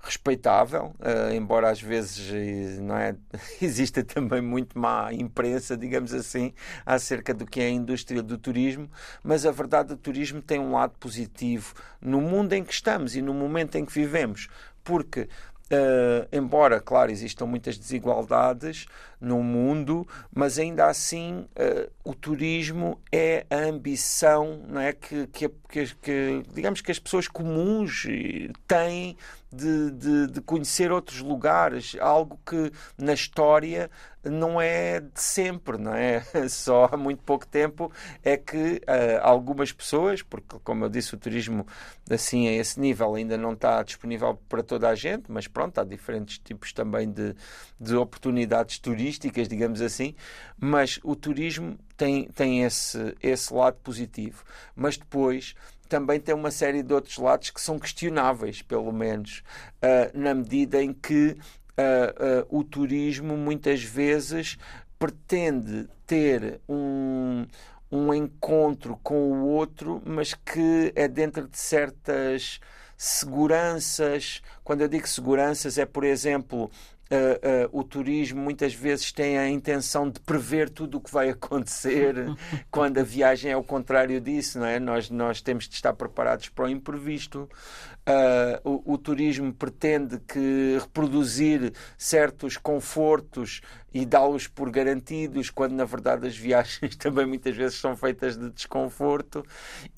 respeitável, 0.03 0.95
uh, 0.99 1.33
embora 1.33 1.71
às 1.71 1.81
vezes 1.81 2.29
eh, 2.35 2.81
não 2.81 2.97
é, 2.97 3.15
exista 3.63 4.03
também 4.03 4.43
muito 4.43 4.77
má 4.77 5.13
imprensa, 5.13 5.77
digamos 5.77 6.13
assim, 6.13 6.53
acerca 6.85 7.33
do 7.33 7.47
que 7.47 7.61
é 7.61 7.67
a 7.67 7.71
indústria 7.71 8.21
do 8.21 8.37
turismo, 8.37 8.91
mas 9.23 9.47
a 9.47 9.53
verdade, 9.53 9.93
o 9.93 9.97
turismo 9.97 10.43
tem 10.43 10.59
um 10.59 10.73
lado 10.73 10.95
positivo 10.99 11.73
no 12.01 12.21
mundo 12.21 12.53
em 12.53 12.65
que 12.65 12.73
estamos 12.73 13.15
e 13.15 13.23
no 13.23 13.33
momento 13.33 13.77
em 13.77 13.85
que 13.85 13.93
vivemos, 13.93 14.49
porque 14.83 15.29
Uh, 15.73 16.29
embora, 16.31 16.79
claro, 16.81 17.11
existam 17.11 17.47
muitas 17.47 17.79
desigualdades 17.79 18.85
no 19.19 19.43
mundo, 19.43 20.07
mas 20.31 20.59
ainda 20.59 20.85
assim 20.85 21.47
uh, 21.57 21.91
o 22.05 22.15
turismo 22.15 23.01
é 23.11 23.47
a 23.49 23.57
ambição 23.57 24.61
não 24.69 24.83
é, 24.83 24.93
que, 24.93 25.27
que, 25.29 25.49
que, 25.71 25.95
que 25.95 26.43
digamos 26.53 26.83
que 26.83 26.93
as 26.93 26.99
pessoas 26.99 27.27
comuns 27.27 28.07
têm 28.69 29.17
de, 29.53 29.91
de, 29.91 30.27
de, 30.29 30.41
conhecer 30.41 30.91
outros 30.91 31.21
lugares, 31.21 31.95
algo 32.01 32.41
que 32.47 32.73
na 32.97 33.13
história 33.13 33.91
não 34.25 34.61
é 34.61 35.01
de 35.01 35.21
sempre, 35.21 35.77
não 35.77 35.95
é? 35.95 36.25
Só 36.49 36.89
há 36.91 36.97
muito 36.97 37.23
pouco 37.23 37.47
tempo 37.47 37.93
é 38.25 38.37
que 38.37 38.77
uh, 38.77 39.21
algumas 39.21 39.71
pessoas, 39.73 40.23
porque 40.23 40.57
como 40.65 40.85
eu 40.85 40.89
disse, 40.89 41.15
o 41.15 41.19
turismo 41.19 41.67
assim 42.11 42.49
a 42.49 42.53
esse 42.53 42.81
nível 42.81 43.15
ainda 43.15 43.37
não 43.37 43.53
está 43.53 43.83
disponível 43.83 44.39
para 44.49 44.63
toda 44.63 44.89
a 44.89 44.95
gente, 44.95 45.25
mas 45.31 45.47
pronto, 45.47 45.79
há 45.79 45.85
diferentes 45.85 46.39
tipos 46.39 46.73
também 46.73 47.11
de, 47.11 47.35
de 47.79 47.95
oportunidades 47.95 48.79
turísticas, 48.79 49.49
digamos 49.49 49.83
assim, 49.83 50.15
mas 50.59 50.99
o 51.03 51.15
turismo 51.15 51.79
tem, 51.97 52.25
tem 52.29 52.63
esse, 52.63 53.17
esse 53.23 53.53
lado 53.53 53.77
positivo. 53.83 54.45
Mas 54.75 54.97
depois 54.97 55.55
também 55.93 56.19
tem 56.19 56.35
uma 56.35 56.51
série 56.51 56.83
de 56.83 56.95
outros 56.95 57.19
lados 57.19 57.51
que 57.51 57.61
são 57.61 57.79
questionáveis, 57.79 58.63
pelo 58.63 58.91
menos, 58.91 59.43
uh, 59.77 60.19
na 60.19 60.33
medida 60.33 60.83
em 60.83 60.91
que 60.91 61.37
uh, 61.37 62.47
o 62.49 62.65
turismo 62.65 63.37
muitas 63.37 63.83
vezes 63.83 64.57
pretende 64.99 65.87
ter 66.07 66.63
um, 66.67 67.45
um 67.91 68.15
encontro 68.15 68.99
com 69.03 69.33
o 69.33 69.47
outro, 69.49 70.01
mas 70.07 70.33
que 70.33 70.95
é 70.97 71.07
dentro 71.07 71.47
de 71.47 71.59
certas 71.59 72.59
seguranças. 72.97 74.41
Quando 74.65 74.81
eu 74.81 74.89
digo 74.89 75.07
seguranças, 75.07 75.77
é, 75.77 75.85
por 75.85 76.05
exemplo, 76.05 76.71
Uh, 77.13 77.75
uh, 77.75 77.79
o 77.79 77.85
turismo 77.85 78.41
muitas 78.41 78.73
vezes 78.73 79.13
tem 79.13 79.37
a 79.37 79.47
intenção 79.47 80.09
de 80.09 80.19
prever 80.19 80.71
tudo 80.71 80.97
o 80.97 81.01
que 81.01 81.13
vai 81.13 81.29
acontecer, 81.31 82.15
quando 82.71 82.97
a 82.97 83.03
viagem 83.03 83.53
é 83.53 83.57
o 83.57 83.63
contrário 83.63 84.19
disso, 84.19 84.59
não 84.59 84.65
é? 84.65 84.81
Nós, 84.81 85.11
nós 85.11 85.43
temos 85.43 85.69
de 85.69 85.75
estar 85.75 85.93
preparados 85.93 86.49
para 86.49 86.65
o 86.65 86.69
imprevisto. 86.71 87.47
Uh, 88.09 88.83
o, 88.87 88.95
o, 88.95 88.99
turismo 88.99 89.53
pretende 89.53 90.19
que 90.21 90.79
reproduzir 90.81 91.75
certos 91.99 92.57
confortos 92.57 93.61
e 93.93 94.07
dá-los 94.07 94.49
por 94.49 94.71
garantidos, 94.71 95.51
quando 95.51 95.73
na 95.73 95.85
verdade 95.85 96.27
as 96.27 96.37
viagens 96.37 96.97
também 96.97 97.27
muitas 97.27 97.55
vezes 97.55 97.79
são 97.79 97.95
feitas 97.95 98.39
de 98.39 98.51
desconforto. 98.51 99.45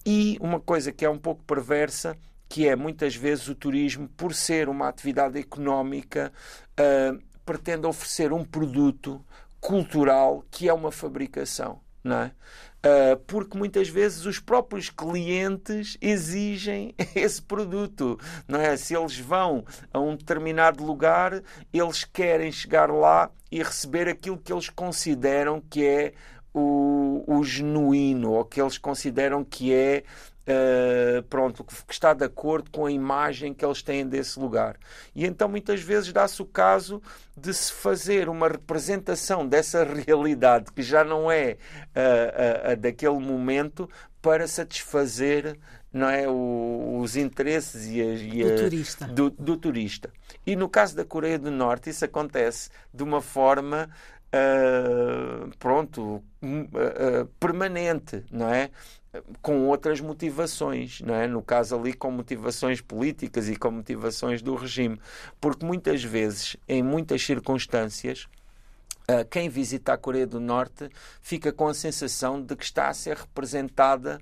E 0.04 0.37
uma 0.40 0.59
coisa 0.59 0.90
que 0.90 1.04
é 1.04 1.09
um 1.09 1.18
pouco 1.18 1.44
perversa 1.44 2.16
que 2.49 2.69
é 2.69 2.77
muitas 2.77 3.17
vezes 3.17 3.49
o 3.49 3.55
turismo, 3.55 4.09
por 4.09 4.35
ser 4.35 4.69
uma 4.69 4.89
atividade 4.89 5.39
económica, 5.39 6.33
uh, 6.79 7.23
pretende 7.45 7.87
oferecer 7.87 8.33
um 8.33 8.45
produto 8.45 9.25
cultural 9.61 10.45
que 10.51 10.69
é 10.69 10.73
uma 10.73 10.93
fabricação, 10.93 11.81
não 12.03 12.17
é? 12.17 12.33
Uh, 12.85 13.17
porque 13.27 13.57
muitas 13.57 13.89
vezes 13.89 14.27
os 14.27 14.39
próprios 14.39 14.91
clientes 14.91 15.97
exigem 16.03 16.95
esse 17.17 17.41
produto, 17.41 18.19
não 18.47 18.61
é? 18.61 18.77
Se 18.77 18.95
eles 18.95 19.19
vão 19.19 19.65
a 19.91 19.99
um 19.99 20.15
determinado 20.15 20.85
lugar, 20.85 21.43
eles 21.73 22.05
querem 22.05 22.53
chegar 22.53 22.91
lá 22.91 23.31
e 23.51 23.63
receber 23.63 24.07
aquilo 24.07 24.37
que 24.37 24.53
eles 24.53 24.69
consideram 24.69 25.63
que 25.63 25.83
é 25.83 26.13
o, 26.53 27.25
o 27.27 27.43
genuíno, 27.43 28.33
ou 28.33 28.45
que 28.45 28.61
eles 28.61 28.77
consideram 28.77 29.43
que 29.43 29.73
é 29.73 30.05
Uh, 30.47 31.23
pronto, 31.23 31.65
que 31.65 31.95
está 31.95 32.13
de 32.13 32.23
acordo 32.23 32.71
com 32.71 32.85
a 32.85 32.93
imagem 32.93 33.55
que 33.55 33.65
eles 33.65 33.83
têm 33.83 34.07
desse 34.07 34.39
lugar. 34.39 34.77
E 35.15 35.25
então 35.25 35.49
muitas 35.49 35.81
vezes 35.81 36.13
dá-se 36.13 36.43
o 36.43 36.45
caso 36.45 37.01
de 37.35 37.53
se 37.55 37.73
fazer 37.73 38.29
uma 38.29 38.47
representação 38.49 39.47
dessa 39.47 39.83
realidade 40.07 40.71
que 40.71 40.83
já 40.83 41.03
não 41.03 41.33
é 41.33 41.57
uh, 41.97 42.73
uh, 42.73 42.77
daquele 42.77 43.19
momento 43.19 43.89
para 44.21 44.47
satisfazer 44.47 45.59
não 45.91 46.11
é, 46.11 46.29
o, 46.29 46.99
os 47.01 47.17
interesses 47.17 47.87
e, 47.87 48.03
a, 48.03 48.15
e 48.15 48.45
do, 48.45 48.57
turista. 48.57 49.07
Do, 49.07 49.31
do, 49.31 49.57
turista. 49.57 50.11
E 50.45 50.57
no 50.57 50.69
caso 50.69 50.95
da 50.95 51.07
Coreia 51.07 51.39
do 51.39 51.51
Norte 51.51 51.89
isso 51.89 52.05
acontece 52.05 52.69
de 52.93 53.03
uma 53.03 53.23
forma 53.23 53.89
pronto 55.61 56.21
permanente, 57.39 58.25
não 58.33 58.53
é? 58.53 58.69
Com 59.40 59.66
outras 59.66 60.00
motivações, 60.00 61.00
não 61.00 61.14
é? 61.14 61.26
No 61.26 61.42
caso 61.42 61.76
ali 61.76 61.92
com 61.92 62.11
motivações 62.11 62.80
políticas 62.80 63.49
e 63.49 63.56
com 63.56 63.71
motivações 63.71 64.42
do 64.42 64.54
regime, 64.54 65.00
porque 65.40 65.64
muitas 65.64 66.02
vezes, 66.02 66.56
em 66.68 66.83
muitas 66.83 67.23
circunstâncias, 67.25 68.28
ah, 69.06 69.25
quem 69.25 69.49
visita 69.49 69.92
a 69.92 69.99
Coreia 69.99 70.26
do 70.26 70.40
Norte 70.40 70.88
fica 71.21 71.52
com 71.52 71.68
a 71.68 71.75
sensação 71.75 72.40
de 72.40 72.56
que 72.56 72.64
está 72.64 72.88
a 72.88 72.94
ser 72.94 73.16
representada 73.16 74.18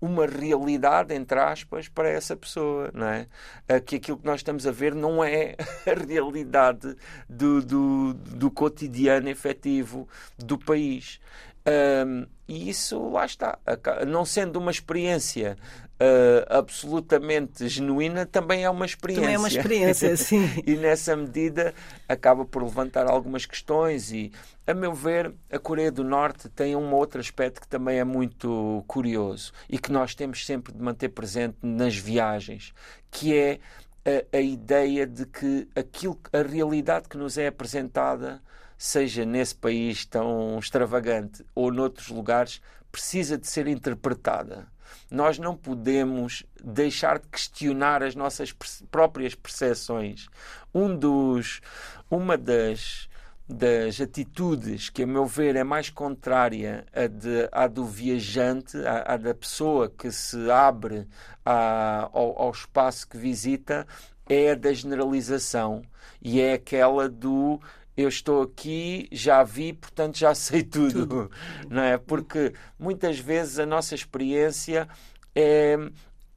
uma 0.00 0.26
realidade, 0.26 1.12
entre 1.12 1.40
aspas, 1.40 1.88
para 1.88 2.08
essa 2.08 2.36
pessoa, 2.36 2.90
não 2.94 3.06
é? 3.06 3.26
Ah, 3.68 3.80
que 3.80 3.96
aquilo 3.96 4.18
que 4.18 4.26
nós 4.26 4.40
estamos 4.40 4.66
a 4.66 4.70
ver 4.70 4.94
não 4.94 5.24
é 5.24 5.56
a 5.86 6.06
realidade 6.06 6.94
do, 7.28 7.62
do, 7.62 8.14
do 8.14 8.50
cotidiano 8.50 9.28
efetivo 9.28 10.06
do 10.36 10.58
país. 10.58 11.20
Um, 11.68 12.26
e 12.48 12.70
isso, 12.70 13.10
lá 13.10 13.26
está. 13.26 13.58
Não 14.06 14.24
sendo 14.24 14.56
uma 14.58 14.70
experiência 14.70 15.56
uh, 16.00 16.46
absolutamente 16.48 17.68
genuína, 17.68 18.24
também 18.24 18.64
é 18.64 18.70
uma 18.70 18.86
experiência. 18.86 19.22
Também 19.22 19.34
é 19.34 19.38
uma 19.38 19.48
experiência, 19.48 20.16
sim. 20.16 20.48
e 20.66 20.74
nessa 20.76 21.14
medida 21.14 21.74
acaba 22.08 22.46
por 22.46 22.62
levantar 22.62 23.06
algumas 23.06 23.44
questões. 23.44 24.10
E, 24.12 24.32
a 24.66 24.72
meu 24.72 24.94
ver, 24.94 25.34
a 25.50 25.58
Coreia 25.58 25.92
do 25.92 26.02
Norte 26.02 26.48
tem 26.48 26.74
um 26.74 26.94
outro 26.94 27.20
aspecto 27.20 27.60
que 27.60 27.68
também 27.68 27.98
é 27.98 28.04
muito 28.04 28.82
curioso 28.86 29.52
e 29.68 29.78
que 29.78 29.92
nós 29.92 30.14
temos 30.14 30.46
sempre 30.46 30.72
de 30.72 30.82
manter 30.82 31.10
presente 31.10 31.58
nas 31.62 31.96
viagens, 31.96 32.72
que 33.10 33.36
é 33.36 33.58
a, 34.06 34.38
a 34.38 34.40
ideia 34.40 35.06
de 35.06 35.26
que 35.26 35.68
aquilo, 35.76 36.18
a 36.32 36.42
realidade 36.42 37.08
que 37.08 37.18
nos 37.18 37.36
é 37.36 37.48
apresentada 37.48 38.40
seja 38.78 39.26
nesse 39.26 39.56
país 39.56 40.06
tão 40.06 40.56
extravagante 40.58 41.44
ou 41.52 41.72
noutros 41.72 42.08
lugares, 42.08 42.62
precisa 42.92 43.36
de 43.36 43.48
ser 43.48 43.66
interpretada. 43.66 44.68
Nós 45.10 45.38
não 45.38 45.56
podemos 45.56 46.44
deixar 46.62 47.18
de 47.18 47.28
questionar 47.28 48.02
as 48.02 48.14
nossas 48.14 48.54
próprias 48.90 49.34
percepções. 49.34 50.28
Um 50.72 50.96
dos, 50.96 51.60
uma 52.10 52.38
das, 52.38 53.08
das 53.48 54.00
atitudes 54.00 54.88
que, 54.88 55.02
a 55.02 55.06
meu 55.06 55.26
ver, 55.26 55.56
é 55.56 55.64
mais 55.64 55.90
contrária 55.90 56.86
à, 56.92 57.06
de, 57.06 57.48
à 57.50 57.66
do 57.66 57.84
viajante, 57.84 58.78
à, 58.86 59.14
à, 59.14 59.16
da 59.16 59.34
pessoa 59.34 59.90
que 59.90 60.10
se 60.10 60.50
abre 60.50 61.06
à, 61.44 62.08
ao, 62.12 62.40
ao 62.40 62.50
espaço 62.50 63.08
que 63.08 63.18
visita, 63.18 63.86
é 64.28 64.52
a 64.52 64.54
da 64.54 64.72
generalização 64.72 65.82
e 66.20 66.40
é 66.40 66.52
aquela 66.52 67.08
do 67.08 67.60
eu 67.98 68.08
estou 68.08 68.42
aqui, 68.42 69.08
já 69.10 69.42
vi, 69.42 69.72
portanto 69.72 70.16
já 70.16 70.32
sei 70.36 70.62
tudo, 70.62 71.04
tudo. 71.04 71.30
não 71.68 71.82
é? 71.82 71.98
Porque 71.98 72.54
muitas 72.78 73.18
vezes 73.18 73.58
a 73.58 73.66
nossa 73.66 73.92
experiência 73.92 74.88
é, 75.34 75.76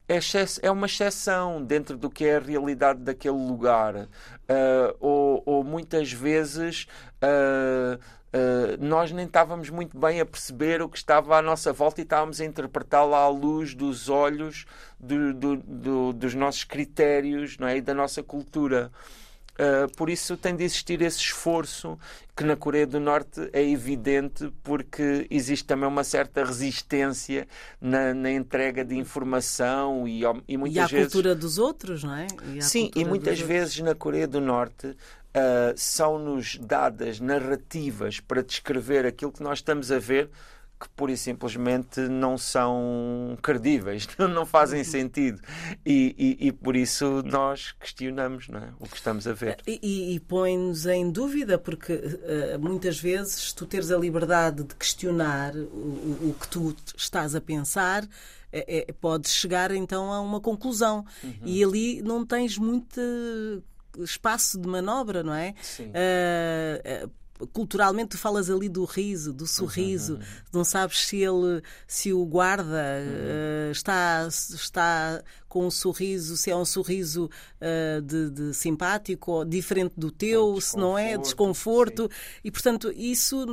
é, 0.08 0.20
é 0.64 0.72
uma 0.72 0.88
exceção 0.88 1.64
dentro 1.64 1.96
do 1.98 2.10
que 2.10 2.26
é 2.26 2.38
a 2.38 2.40
realidade 2.40 3.02
daquele 3.02 3.38
lugar. 3.38 3.96
Uh, 3.96 4.98
ou, 5.00 5.44
ou, 5.46 5.64
muitas 5.64 6.12
vezes 6.12 6.88
uh, 7.24 8.02
Uh, 8.34 8.80
nós 8.80 9.12
nem 9.12 9.26
estávamos 9.26 9.70
muito 9.70 10.00
bem 10.00 10.22
a 10.22 10.26
perceber 10.26 10.82
o 10.82 10.88
que 10.88 10.96
estava 10.96 11.38
à 11.38 11.42
nossa 11.42 11.74
volta 11.74 12.00
e 12.00 12.06
estávamos 12.06 12.40
a 12.40 12.46
interpretá-la 12.46 13.18
à 13.18 13.28
luz 13.28 13.76
dos 13.76 14.08
olhos 14.08 14.66
do, 14.98 15.34
do, 15.34 15.58
do, 15.58 16.14
dos 16.14 16.34
nossos 16.34 16.64
critérios 16.64 17.58
não 17.58 17.68
é? 17.68 17.76
e 17.76 17.82
da 17.82 17.94
nossa 17.94 18.24
cultura. 18.24 18.90
Uh, 19.60 19.94
por 19.96 20.10
isso 20.10 20.38
tem 20.38 20.56
de 20.56 20.64
existir 20.64 21.02
esse 21.02 21.20
esforço 21.20 22.00
que 22.36 22.44
na 22.44 22.56
Coreia 22.56 22.88
do 22.88 23.00
Norte 23.00 23.50
é 23.52 23.62
evidente 23.62 24.52
porque 24.64 25.28
existe 25.30 25.66
também 25.66 25.88
uma 25.88 26.04
certa 26.04 26.44
resistência 26.44 27.48
na, 27.80 28.14
na 28.14 28.32
entrega 28.32 28.84
de 28.84 28.98
informação 28.98 30.08
e, 30.08 30.22
e 30.48 30.58
muitas 30.58 30.76
e 30.76 30.80
à 30.80 30.88
vezes... 30.88 31.12
cultura 31.12 31.36
dos 31.36 31.58
outros, 31.58 32.04
não 32.04 32.16
é? 32.16 32.28
E 32.56 32.62
Sim, 32.62 32.90
e 32.96 33.04
muitas 33.04 33.40
vezes 33.40 33.78
outros. 33.78 33.86
na 33.86 33.96
Coreia 33.96 34.28
do 34.28 34.40
Norte 34.40 34.88
uh, 34.88 34.96
são-nos 35.76 36.58
dadas 36.58 37.20
narrativas 37.20 38.20
para 38.20 38.42
descrever 38.42 39.06
aquilo 39.06 39.32
que 39.32 39.44
nós 39.44 39.60
estamos 39.60 39.92
a 39.92 40.00
ver 40.00 40.30
que 40.82 40.90
pura 40.90 41.12
e 41.12 41.18
simplesmente 41.18 42.02
não 42.02 42.38
são 42.38 43.38
credíveis, 43.42 44.08
não 44.18 44.46
fazem 44.46 44.80
uhum. 44.80 44.86
sentido. 44.86 45.42
E, 45.86 46.16
e, 46.18 46.48
e, 46.48 46.52
por 46.52 46.76
isso 46.76 47.22
nós 47.24 47.72
questionamos 47.74 48.48
é? 48.50 48.70
o 48.80 48.88
que 48.88 48.98
estamos 48.98 49.28
a 49.28 49.34
ver. 49.34 49.58
E, 49.68 50.16
e 50.16 50.20
põe-nos 50.20 50.88
em 50.88 51.12
dúvida, 51.12 51.60
porque 51.60 51.94
uh, 51.94 52.60
muitas 52.60 53.00
vezes 53.00 53.54
tu 53.54 53.68
teres 53.68 53.92
a 53.92 53.98
liberdade 53.98 54.64
de 54.64 54.76
questionar 54.76 55.56
o, 55.56 56.30
o 56.30 56.36
que 56.40 56.48
tu 56.48 56.76
estás 56.98 57.36
a 57.36 57.42
pensar. 57.42 58.08
É, 58.54 58.80
é, 58.80 58.92
podes 58.92 59.32
chegar 59.32 59.72
então 59.72 60.12
a 60.12 60.20
uma 60.20 60.42
conclusão 60.42 61.06
uhum. 61.24 61.34
e 61.46 61.64
ali 61.64 62.02
não 62.02 62.26
tens 62.26 62.58
muito 62.58 63.00
espaço 63.98 64.60
de 64.60 64.68
manobra, 64.68 65.24
não 65.24 65.34
é? 65.34 65.54
Sim. 65.62 65.86
Uh, 65.86 67.10
culturalmente 67.48 68.10
tu 68.10 68.18
falas 68.18 68.50
ali 68.50 68.70
do 68.70 68.86
riso, 68.86 69.34
do 69.34 69.48
sorriso, 69.48 70.16
uhum. 70.16 70.22
não 70.54 70.64
sabes 70.64 71.06
se 71.06 71.18
ele, 71.18 71.62
se 71.88 72.14
o 72.14 72.26
guarda 72.26 72.64
uhum. 72.66 73.70
uh, 73.70 73.72
está, 73.72 74.28
está 74.28 75.24
com 75.48 75.66
um 75.66 75.72
sorriso, 75.72 76.38
se 76.38 76.50
é 76.50 76.56
um 76.56 76.66
sorriso 76.66 77.30
uh, 77.60 78.02
de, 78.02 78.30
de, 78.30 78.54
simpático 78.54 79.32
ou 79.32 79.46
diferente 79.46 79.94
do 79.98 80.12
teu, 80.12 80.60
se 80.62 80.78
não 80.78 80.98
é, 80.98 81.18
desconforto. 81.18 82.04
Sim. 82.04 82.40
E 82.46 82.52
portanto, 82.52 82.92
isso 82.96 83.46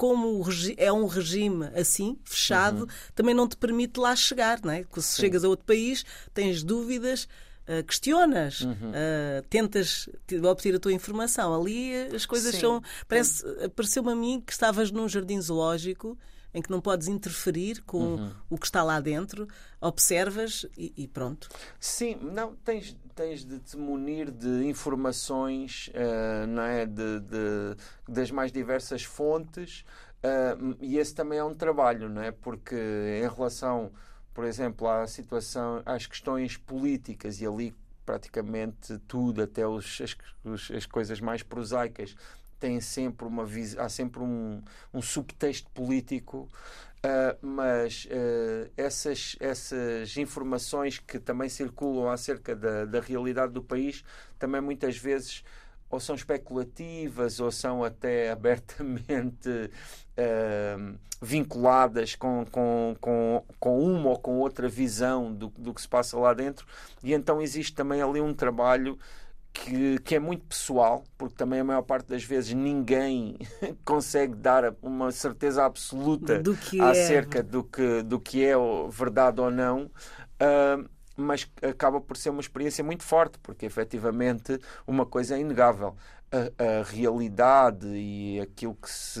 como 0.00 0.42
é 0.78 0.90
um 0.90 1.06
regime 1.06 1.66
assim, 1.74 2.16
fechado, 2.24 2.84
uhum. 2.84 2.88
também 3.14 3.34
não 3.34 3.46
te 3.46 3.54
permite 3.54 4.00
lá 4.00 4.16
chegar, 4.16 4.58
não 4.64 4.72
é? 4.72 4.82
Se 4.94 5.02
Sim. 5.02 5.20
chegas 5.20 5.44
a 5.44 5.48
outro 5.48 5.66
país, 5.66 6.06
tens 6.32 6.62
dúvidas, 6.62 7.28
Uh, 7.70 7.84
questionas, 7.84 8.62
uhum. 8.62 8.72
uh, 8.72 9.42
tentas 9.48 10.08
obter 10.42 10.74
a 10.74 10.80
tua 10.80 10.92
informação. 10.92 11.54
Ali 11.54 11.94
as 12.12 12.26
coisas 12.26 12.56
Sim. 12.56 12.60
são. 12.60 12.82
Parece, 13.06 13.44
pareceu-me 13.76 14.10
a 14.10 14.16
mim 14.16 14.42
que 14.44 14.52
estavas 14.52 14.90
num 14.90 15.08
jardim 15.08 15.40
zoológico 15.40 16.18
em 16.52 16.60
que 16.60 16.68
não 16.68 16.80
podes 16.80 17.06
interferir 17.06 17.80
com 17.82 17.98
uhum. 17.98 18.32
o 18.50 18.58
que 18.58 18.66
está 18.66 18.82
lá 18.82 18.98
dentro, 18.98 19.46
observas 19.80 20.66
e, 20.76 20.92
e, 20.96 21.06
pronto. 21.06 21.48
Sim, 21.78 22.18
não, 22.20 22.56
tens, 22.56 22.96
tens 23.14 23.44
de 23.44 23.60
te 23.60 23.76
munir 23.76 24.32
de 24.32 24.64
informações 24.64 25.90
uh, 25.94 26.48
não 26.48 26.62
é? 26.62 26.84
De, 26.84 27.20
de, 27.20 27.76
das 28.08 28.32
mais 28.32 28.50
diversas 28.50 29.04
fontes 29.04 29.84
e 30.80 30.98
esse 30.98 31.14
também 31.14 31.38
é 31.38 31.44
um 31.44 31.54
trabalho, 31.54 32.08
não 32.08 32.20
é? 32.20 32.30
Porque 32.30 32.74
em 32.76 33.28
relação 33.28 33.90
por 34.32 34.44
exemplo, 34.44 34.88
à 34.88 35.06
situação, 35.06 35.82
às 35.84 36.06
questões 36.06 36.56
políticas 36.56 37.40
e 37.40 37.46
ali 37.46 37.74
praticamente 38.04 38.98
tudo, 39.06 39.42
até 39.42 39.66
os, 39.66 40.00
as, 40.00 40.70
as 40.70 40.86
coisas 40.86 41.20
mais 41.20 41.42
prosaicas, 41.42 42.16
tem 42.58 42.80
sempre 42.80 43.26
uma 43.26 43.46
há 43.78 43.88
sempre 43.88 44.20
um, 44.20 44.62
um 44.92 45.00
subtexto 45.00 45.70
político, 45.70 46.48
uh, 47.04 47.38
mas 47.40 48.06
uh, 48.06 48.70
essas, 48.76 49.36
essas 49.40 50.16
informações 50.16 50.98
que 50.98 51.18
também 51.18 51.48
circulam 51.48 52.10
acerca 52.10 52.54
da, 52.54 52.84
da 52.84 53.00
realidade 53.00 53.52
do 53.52 53.62
país 53.62 54.04
também 54.38 54.60
muitas 54.60 54.96
vezes 54.96 55.42
ou 55.90 55.98
são 55.98 56.14
especulativas 56.14 57.40
ou 57.40 57.50
são 57.50 57.82
até 57.82 58.30
abertamente 58.32 59.48
uh, 59.50 60.98
vinculadas 61.20 62.14
com, 62.14 62.46
com, 62.50 62.96
com, 63.00 63.44
com 63.58 63.82
uma 63.82 64.10
ou 64.10 64.18
com 64.18 64.38
outra 64.38 64.68
visão 64.68 65.32
do, 65.32 65.48
do 65.58 65.74
que 65.74 65.82
se 65.82 65.88
passa 65.88 66.18
lá 66.18 66.32
dentro, 66.32 66.66
e 67.02 67.12
então 67.12 67.42
existe 67.42 67.74
também 67.74 68.00
ali 68.00 68.20
um 68.20 68.32
trabalho 68.32 68.98
que, 69.52 69.98
que, 70.00 70.14
é 70.14 70.18
muito 70.18 70.44
pessoal, 70.46 71.04
porque 71.18 71.34
também 71.34 71.60
a 71.60 71.64
maior 71.64 71.82
parte 71.82 72.06
das 72.06 72.22
vezes 72.22 72.54
ninguém 72.54 73.36
consegue 73.84 74.34
dar 74.34 74.74
uma 74.80 75.10
certeza 75.10 75.64
absoluta 75.64 76.38
do 76.38 76.52
é. 76.52 76.80
acerca 76.80 77.40
é. 77.40 77.42
do, 77.42 77.64
que, 77.64 78.02
do 78.02 78.20
que 78.20 78.44
é 78.44 78.54
verdade 78.88 79.40
ou 79.40 79.50
não. 79.50 79.90
Uh, 80.40 80.88
mas 81.20 81.50
acaba 81.62 82.00
por 82.00 82.16
ser 82.16 82.30
uma 82.30 82.40
experiência 82.40 82.82
muito 82.82 83.02
forte, 83.02 83.38
porque 83.38 83.66
efetivamente 83.66 84.58
uma 84.86 85.06
coisa 85.06 85.36
é 85.36 85.40
inegável. 85.40 85.96
A, 86.32 86.80
a, 86.80 86.82
realidade 86.84 87.88
e 87.88 88.40
aquilo 88.40 88.76
que 88.76 88.88
se 88.88 89.20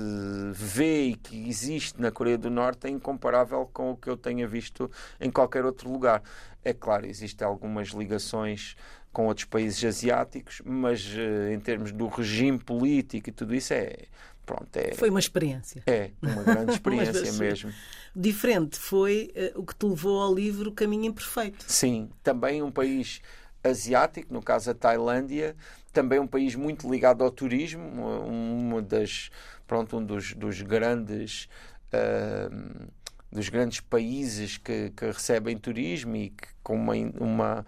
vê 0.52 1.06
e 1.06 1.16
que 1.16 1.48
existe 1.48 2.00
na 2.00 2.12
Coreia 2.12 2.38
do 2.38 2.48
Norte 2.48 2.86
é 2.86 2.90
incomparável 2.90 3.68
com 3.72 3.90
o 3.90 3.96
que 3.96 4.08
eu 4.08 4.16
tenha 4.16 4.46
visto 4.46 4.88
em 5.20 5.28
qualquer 5.28 5.64
outro 5.64 5.90
lugar. 5.90 6.22
É 6.64 6.72
claro, 6.72 7.06
existem 7.06 7.44
algumas 7.46 7.88
ligações 7.88 8.76
com 9.12 9.26
outros 9.26 9.44
países 9.46 9.82
asiáticos, 9.84 10.62
mas 10.64 11.04
eh, 11.16 11.52
em 11.52 11.58
termos 11.58 11.90
do 11.90 12.06
regime 12.06 12.58
político 12.58 13.28
e 13.28 13.32
tudo 13.32 13.54
isso 13.54 13.72
é. 13.72 14.04
Pronto, 14.50 14.76
é, 14.76 14.94
Foi 14.94 15.10
uma 15.10 15.20
experiência. 15.20 15.82
É, 15.86 16.10
uma 16.22 16.42
grande 16.42 16.72
experiência 16.74 17.32
mesmo 17.34 17.72
diferente 18.14 18.78
foi 18.78 19.32
uh, 19.54 19.60
o 19.60 19.64
que 19.64 19.74
te 19.74 19.86
levou 19.86 20.20
ao 20.20 20.34
livro 20.34 20.72
Caminho 20.72 21.06
Imperfeito. 21.06 21.64
Sim, 21.68 22.10
também 22.22 22.62
um 22.62 22.70
país 22.70 23.20
asiático, 23.62 24.32
no 24.32 24.42
caso 24.42 24.70
a 24.70 24.74
Tailândia, 24.74 25.54
também 25.92 26.18
um 26.18 26.26
país 26.26 26.54
muito 26.54 26.90
ligado 26.90 27.22
ao 27.22 27.30
turismo, 27.30 27.82
uma 28.26 28.80
das, 28.80 29.30
pronto, 29.66 29.98
um 29.98 30.04
dos, 30.04 30.34
dos 30.34 30.62
grandes 30.62 31.48
uh, 31.92 32.90
dos 33.30 33.48
grandes 33.48 33.78
países 33.78 34.56
que, 34.56 34.90
que, 34.90 35.06
recebem 35.06 35.56
turismo 35.56 36.16
e 36.16 36.30
que, 36.30 36.48
com 36.64 36.74
uma, 36.74 36.94
uma 37.20 37.66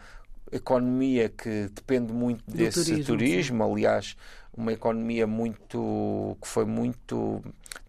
economia 0.51 1.29
que 1.29 1.69
depende 1.73 2.13
muito 2.13 2.43
desse 2.51 2.85
turismo, 2.85 3.05
turismo. 3.05 3.65
aliás 3.65 4.17
uma 4.57 4.73
economia 4.73 5.27
muito 5.27 6.37
que 6.41 6.47
foi 6.47 6.65
muito 6.65 7.43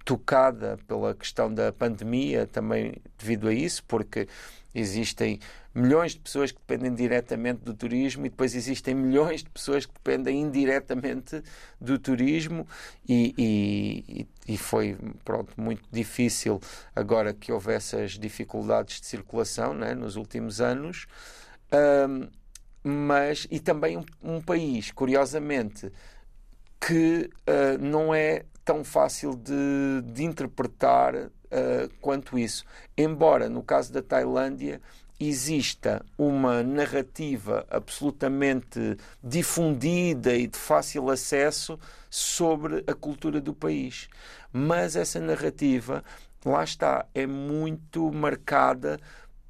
tocada 0.06 0.78
pela 0.88 1.14
questão 1.14 1.54
da 1.54 1.72
pandemia 1.72 2.48
também 2.48 2.94
devido 3.18 3.48
a 3.48 3.54
isso, 3.54 3.84
porque 3.86 4.28
existem 4.74 5.40
milhões 5.74 6.14
de 6.14 6.20
pessoas 6.20 6.52
que 6.52 6.60
dependem 6.60 6.94
diretamente 6.94 7.62
do 7.62 7.74
turismo 7.74 8.26
e 8.26 8.30
depois 8.30 8.56
existem 8.56 8.94
milhões 8.94 9.44
de 9.44 9.50
pessoas 9.50 9.86
que 9.86 9.94
dependem 9.94 10.42
indiretamente 10.42 11.44
do 11.80 11.98
turismo 11.98 12.68
e, 13.08 13.34
e, 13.38 14.28
e 14.54 14.58
foi 14.58 14.98
pronto, 15.24 15.54
muito 15.60 15.84
difícil 15.92 16.60
agora 16.96 17.34
que 17.34 17.52
houve 17.52 17.74
essas 17.74 18.12
dificuldades 18.12 19.02
de 19.02 19.08
circulação 19.08 19.74
né, 19.74 19.94
nos 19.94 20.16
últimos 20.16 20.62
anos. 20.62 21.08
Um, 21.72 22.28
mas 22.84 23.48
e 23.50 23.60
também 23.60 23.98
um, 23.98 24.04
um 24.22 24.42
país, 24.42 24.92
curiosamente, 24.92 25.92
que 26.86 27.30
uh, 27.48 27.78
não 27.80 28.14
é 28.14 28.44
tão 28.64 28.84
fácil 28.84 29.36
de, 29.36 30.02
de 30.12 30.24
interpretar 30.24 31.16
uh, 31.16 31.30
quanto 32.02 32.38
isso. 32.38 32.66
Embora, 32.98 33.50
no 33.50 33.64
caso 33.64 33.92
da 33.92 34.02
Tailândia, 34.02 34.82
exista 35.20 36.04
uma 36.18 36.64
narrativa 36.64 37.66
absolutamente 37.70 38.98
difundida 39.24 40.36
e 40.36 40.48
de 40.48 40.58
fácil 40.58 41.10
acesso 41.10 41.80
sobre 42.10 42.84
a 42.88 42.94
cultura 42.94 43.40
do 43.40 43.54
país. 43.54 44.10
Mas 44.52 44.96
essa 44.96 45.20
narrativa, 45.20 46.04
lá 46.46 46.64
está, 46.64 47.06
é 47.14 47.26
muito 47.26 48.12
marcada 48.12 49.00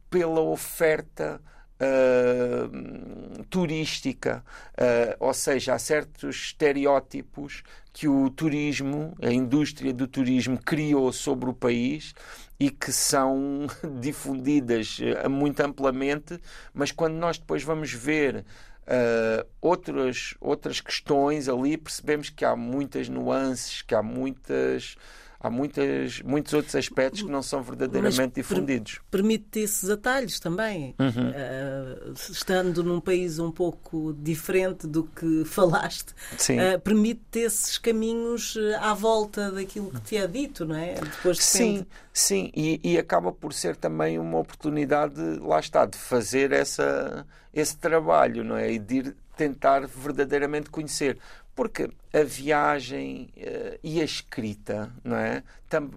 pela 0.10 0.42
oferta 0.42 1.42
uh, 1.84 3.44
turística, 3.50 4.44
uh, 4.74 5.16
ou 5.20 5.34
seja, 5.34 5.74
há 5.74 5.80
certos 5.80 6.36
estereótipos 6.36 7.64
que 7.92 8.08
o 8.08 8.30
turismo, 8.30 9.14
a 9.22 9.32
indústria 9.32 9.94
do 9.94 10.08
turismo 10.08 10.58
criou 10.58 11.12
sobre 11.12 11.50
o 11.50 11.54
país 11.54 12.14
e 12.60 12.70
que 12.70 12.92
são 12.92 13.68
difundidas 14.00 15.00
uh, 15.00 15.30
muito 15.30 15.60
amplamente, 15.62 16.40
mas 16.74 16.92
quando 16.92 17.16
nós 17.16 17.38
depois 17.38 17.64
vamos 17.64 17.92
ver 17.94 18.46
Uh, 18.86 19.48
outras, 19.62 20.34
outras 20.42 20.82
questões 20.82 21.48
ali, 21.48 21.78
percebemos 21.78 22.30
que 22.30 22.44
há 22.44 22.54
muitas 22.54 23.08
nuances, 23.08 23.82
que 23.82 23.96
há 23.96 24.04
muitas 24.04 24.98
há 25.44 25.50
muitas, 25.50 26.22
muitos 26.22 26.54
outros 26.54 26.74
aspectos 26.74 27.22
que 27.22 27.30
não 27.30 27.44
são 27.44 27.62
verdadeiramente 27.62 28.34
Mas 28.38 28.48
difundidos. 28.48 29.02
Permite 29.12 29.60
esses 29.60 29.90
atalhos 29.90 30.40
também, 30.40 30.96
uhum. 30.98 31.30
uh, 31.30 32.14
estando 32.14 32.82
num 32.82 33.02
país 33.02 33.40
um 33.40 33.52
pouco 33.52 34.14
diferente 34.14 34.88
do 34.88 35.04
que 35.04 35.44
falaste, 35.46 36.12
uh, 36.12 36.80
permite 36.80 37.40
esses 37.40 37.78
caminhos 37.78 38.58
ah, 38.80 38.92
à 38.92 38.94
volta 38.94 39.52
daquilo 39.52 39.92
que 39.92 40.02
te 40.02 40.16
é 40.16 40.26
dito, 40.26 40.66
não 40.66 40.78
é? 40.78 40.94
Depois 40.94 41.40
sim, 41.40 41.86
sim, 42.14 42.50
e, 42.56 42.80
e, 42.82 42.98
acaba 42.98 43.34
por 43.34 43.54
ser 43.54 43.76
também 43.76 44.18
uma 44.18 44.40
oportunidade, 44.40 45.20
lá 45.40 45.60
está, 45.60 45.86
de 45.86 45.98
fazer 45.98 46.54
essa, 46.54 47.26
esse 47.54 47.76
trabalho, 47.76 48.46
não 48.46 48.56
é? 48.56 48.72
E 48.72 48.80
de 48.80 48.96
ir 48.96 49.16
tentar 49.36 49.88
verdadeiramente 49.88 50.70
conhecer 50.70 51.18
porque 51.56 51.90
a 52.12 52.24
viagem 52.24 53.30
uh, 53.38 53.80
e 53.84 54.02
a 54.02 54.04
escrita, 54.04 54.92
não 55.04 55.18
é? 55.18 55.44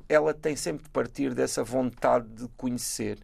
ela 0.08 0.32
tem 0.32 0.56
sempre 0.56 0.84
de 0.84 0.90
partir 0.90 1.34
dessa 1.34 1.62
vontade 1.62 2.26
de 2.28 2.48
conhecer 2.56 3.18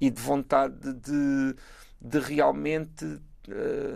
e 0.00 0.10
de 0.10 0.20
vontade 0.20 0.92
de, 0.94 1.56
de 2.00 2.18
realmente 2.18 3.04
uh, 3.04 3.20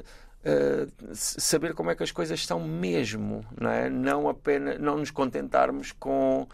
uh, 0.03 1.15
saber 1.15 1.75
como 1.75 1.91
é 1.91 1.97
que 1.97 2.03
as 2.03 2.13
coisas 2.13 2.45
são 2.45 2.61
mesmo, 2.61 3.45
não 3.61 3.71
é? 3.71 3.89
Não 3.89 4.29
apenas 4.29 4.79
não 4.79 4.99
nos 4.99 5.11
contentarmos 5.11 5.93
com 5.93 6.47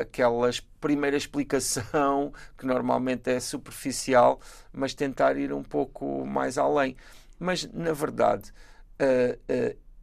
aquela 0.00 0.48
primeira 0.80 1.14
explicação 1.14 2.32
que 2.56 2.64
normalmente 2.64 3.30
é 3.30 3.38
superficial, 3.38 4.40
mas 4.72 4.94
tentar 4.94 5.36
ir 5.36 5.52
um 5.52 5.62
pouco 5.62 6.24
mais 6.24 6.56
além. 6.56 6.96
Mas 7.38 7.70
na 7.70 7.92
verdade 7.92 8.50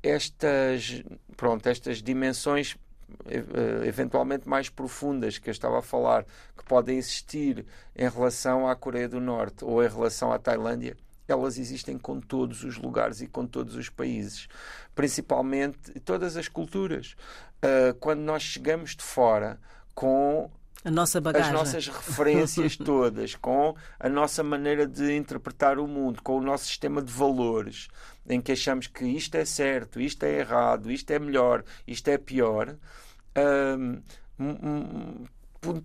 estas, 0.04 1.04
pronto, 1.36 1.68
estas 1.68 2.02
dimensões 2.02 2.78
eh, 3.26 3.88
eventualmente 3.88 4.48
mais 4.48 4.70
profundas 4.70 5.38
que 5.38 5.50
eu 5.50 5.52
estava 5.52 5.80
a 5.80 5.82
falar, 5.82 6.26
que 6.58 6.64
podem 6.64 6.98
existir 6.98 7.66
em 7.96 8.10
relação 8.10 8.68
à 8.68 8.76
Coreia 8.76 9.10
do 9.10 9.20
Norte 9.20 9.66
ou 9.66 9.84
em 9.84 9.88
relação 9.88 10.32
à 10.32 10.40
Tailândia, 10.40 10.96
elas 11.28 11.58
existem 11.58 11.98
com 11.98 12.20
todos 12.20 12.64
os 12.64 12.78
lugares 12.78 13.22
e 13.22 13.28
com 13.28 13.46
todos 13.46 13.76
os 13.76 13.90
países, 13.90 14.48
principalmente 14.96 16.00
todas 16.02 16.36
as 16.38 16.48
culturas. 16.48 17.16
Uh, 17.64 17.94
quando 18.00 18.22
nós 18.22 18.42
chegamos 18.42 18.96
de 18.96 19.04
fora 19.04 19.60
com 19.94 20.50
a 20.84 20.92
nossa 20.92 21.20
bagagem. 21.20 21.50
as 21.50 21.54
nossas 21.54 21.88
referências 21.88 22.76
todas, 22.78 23.36
com 23.36 23.76
a 24.00 24.08
nossa 24.08 24.44
maneira 24.44 24.88
de 24.88 25.16
interpretar 25.16 25.78
o 25.78 25.88
mundo, 25.88 26.22
com 26.24 26.38
o 26.38 26.42
nosso 26.42 26.66
sistema 26.66 27.02
de 27.02 27.12
valores, 27.12 27.90
em 28.28 28.40
que 28.40 28.52
achamos 28.52 28.88
que 28.88 29.06
isto 29.06 29.36
é 29.36 29.44
certo, 29.46 30.00
isto 30.00 30.24
é 30.24 30.40
errado, 30.40 30.92
isto 30.92 31.12
é 31.12 31.20
melhor, 31.20 31.64
isto 31.86 32.08
é 32.08 32.18
pior, 32.18 32.76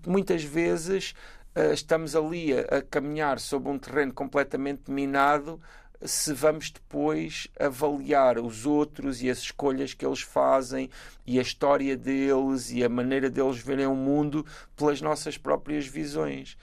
muitas 0.07 0.45
vezes 0.45 1.15
uh, 1.57 1.73
estamos 1.73 2.15
ali 2.15 2.53
a, 2.53 2.79
a 2.79 2.83
caminhar 2.83 3.39
sobre 3.41 3.71
um 3.71 3.79
terreno 3.79 4.13
completamente 4.13 4.91
minado 4.91 5.61
se 6.03 6.33
vamos 6.33 6.71
depois 6.71 7.49
avaliar 7.59 8.39
os 8.39 8.67
outros 8.67 9.23
e 9.23 9.31
as 9.31 9.39
escolhas 9.39 9.95
que 9.95 10.05
eles 10.05 10.21
fazem 10.21 10.91
e 11.27 11.39
a 11.39 11.43
história 11.43 11.97
deles 11.97 12.71
e 12.71 12.85
a 12.85 12.89
maneira 12.89 13.31
deles 13.31 13.59
verem 13.59 13.87
o 13.87 13.95
mundo 13.95 14.45
pelas 14.77 15.01
nossas 15.01 15.39
próprias 15.39 15.87
visões. 15.87 16.57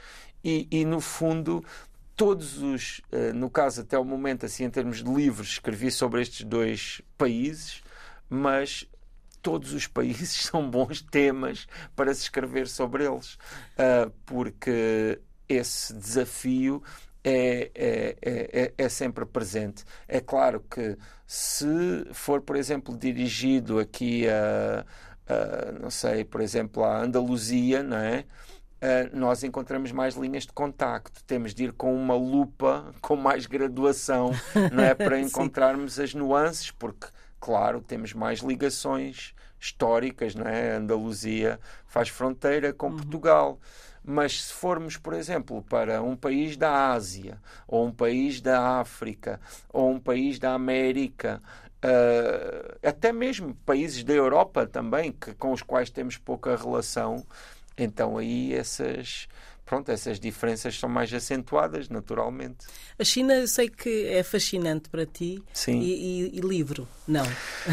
E, 0.43 0.67
e 0.71 0.85
no 0.85 0.99
fundo, 0.99 1.63
todos 2.15 2.61
os, 2.61 3.01
eh, 3.11 3.33
no 3.33 3.49
caso 3.49 3.81
até 3.81 3.97
o 3.97 4.05
momento, 4.05 4.45
assim, 4.45 4.63
em 4.63 4.69
termos 4.69 5.03
de 5.03 5.11
livros, 5.11 5.49
escrevi 5.49 5.89
sobre 5.91 6.21
estes 6.21 6.45
dois 6.45 7.01
países, 7.17 7.81
mas 8.29 8.87
todos 9.41 9.73
os 9.73 9.87
países 9.87 10.31
são 10.45 10.69
bons 10.69 11.01
temas 11.01 11.67
para 11.95 12.13
se 12.13 12.21
escrever 12.21 12.67
sobre 12.67 13.05
eles, 13.05 13.37
eh, 13.77 14.11
porque 14.25 15.19
esse 15.47 15.93
desafio 15.93 16.81
é, 17.23 17.71
é, 17.75 18.17
é, 18.21 18.73
é, 18.77 18.89
sempre 18.89 19.25
presente. 19.25 19.83
É 20.07 20.19
claro 20.19 20.63
que 20.69 20.97
se 21.25 21.67
for, 22.13 22.41
por 22.41 22.55
exemplo, 22.55 22.97
dirigido 22.97 23.79
aqui 23.79 24.27
a, 24.27 24.85
a 25.27 25.71
não 25.79 25.89
sei, 25.89 26.23
por 26.23 26.41
exemplo, 26.41 26.83
a 26.83 27.01
Andaluzia, 27.03 27.83
não 27.83 27.97
é? 27.97 28.25
uh, 28.81 29.17
nós 29.17 29.43
encontramos 29.43 29.91
mais 29.91 30.15
linhas 30.15 30.45
de 30.45 30.53
contacto. 30.53 31.23
Temos 31.25 31.53
de 31.53 31.65
ir 31.65 31.73
com 31.73 31.95
uma 31.95 32.15
lupa, 32.15 32.93
com 33.01 33.15
mais 33.15 33.45
graduação, 33.45 34.31
não 34.71 34.83
é? 34.83 34.93
Para 34.93 35.19
encontrarmos 35.21 35.99
as 35.99 36.13
nuances, 36.13 36.71
porque, 36.71 37.07
claro, 37.39 37.81
temos 37.81 38.13
mais 38.13 38.39
ligações 38.39 39.33
históricas, 39.59 40.33
não 40.33 40.47
é? 40.47 40.73
A 40.73 40.77
Andaluzia 40.77 41.59
faz 41.85 42.09
fronteira 42.09 42.73
com 42.73 42.87
uhum. 42.87 42.97
Portugal. 42.97 43.59
Mas 44.03 44.45
se 44.45 44.53
formos, 44.53 44.97
por 44.97 45.13
exemplo, 45.13 45.63
para 45.63 46.01
um 46.01 46.15
país 46.15 46.57
da 46.57 46.91
Ásia, 46.91 47.39
ou 47.67 47.85
um 47.85 47.91
país 47.91 48.41
da 48.41 48.79
África, 48.79 49.39
ou 49.71 49.91
um 49.91 49.99
país 49.99 50.39
da 50.39 50.53
América, 50.53 51.41
uh, 51.85 52.87
até 52.87 53.11
mesmo 53.11 53.55
países 53.65 54.03
da 54.03 54.13
Europa 54.13 54.65
também, 54.65 55.11
que, 55.11 55.33
com 55.33 55.51
os 55.51 55.61
quais 55.61 55.89
temos 55.89 56.17
pouca 56.17 56.55
relação, 56.55 57.23
então 57.77 58.17
aí 58.17 58.53
essas 58.53 59.27
pronto, 59.65 59.91
essas 59.91 60.19
diferenças 60.19 60.77
são 60.77 60.89
mais 60.89 61.13
acentuadas, 61.13 61.87
naturalmente. 61.89 62.65
A 62.99 63.03
China 63.03 63.33
eu 63.33 63.47
sei 63.47 63.69
que 63.69 64.07
é 64.07 64.23
fascinante 64.23 64.89
para 64.89 65.05
ti. 65.05 65.41
Sim. 65.53 65.79
E, 65.79 65.93
e, 65.93 66.37
e, 66.37 66.41
livro, 66.41 66.87
não? 67.07 67.25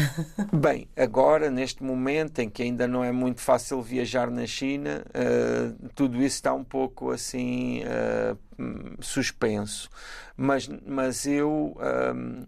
Bem, 0.53 0.87
agora, 0.95 1.51
neste 1.51 1.83
momento 1.83 2.39
em 2.39 2.49
que 2.49 2.63
ainda 2.63 2.87
não 2.87 3.03
é 3.03 3.11
muito 3.11 3.41
fácil 3.41 3.81
viajar 3.81 4.31
na 4.31 4.45
China, 4.45 5.03
uh, 5.09 5.89
tudo 5.95 6.17
isso 6.17 6.35
está 6.35 6.53
um 6.53 6.63
pouco 6.63 7.11
assim 7.11 7.81
uh, 7.83 8.97
suspenso. 9.01 9.89
Mas, 10.37 10.69
mas 10.85 11.25
eu. 11.25 11.75
Uh, 11.77 12.47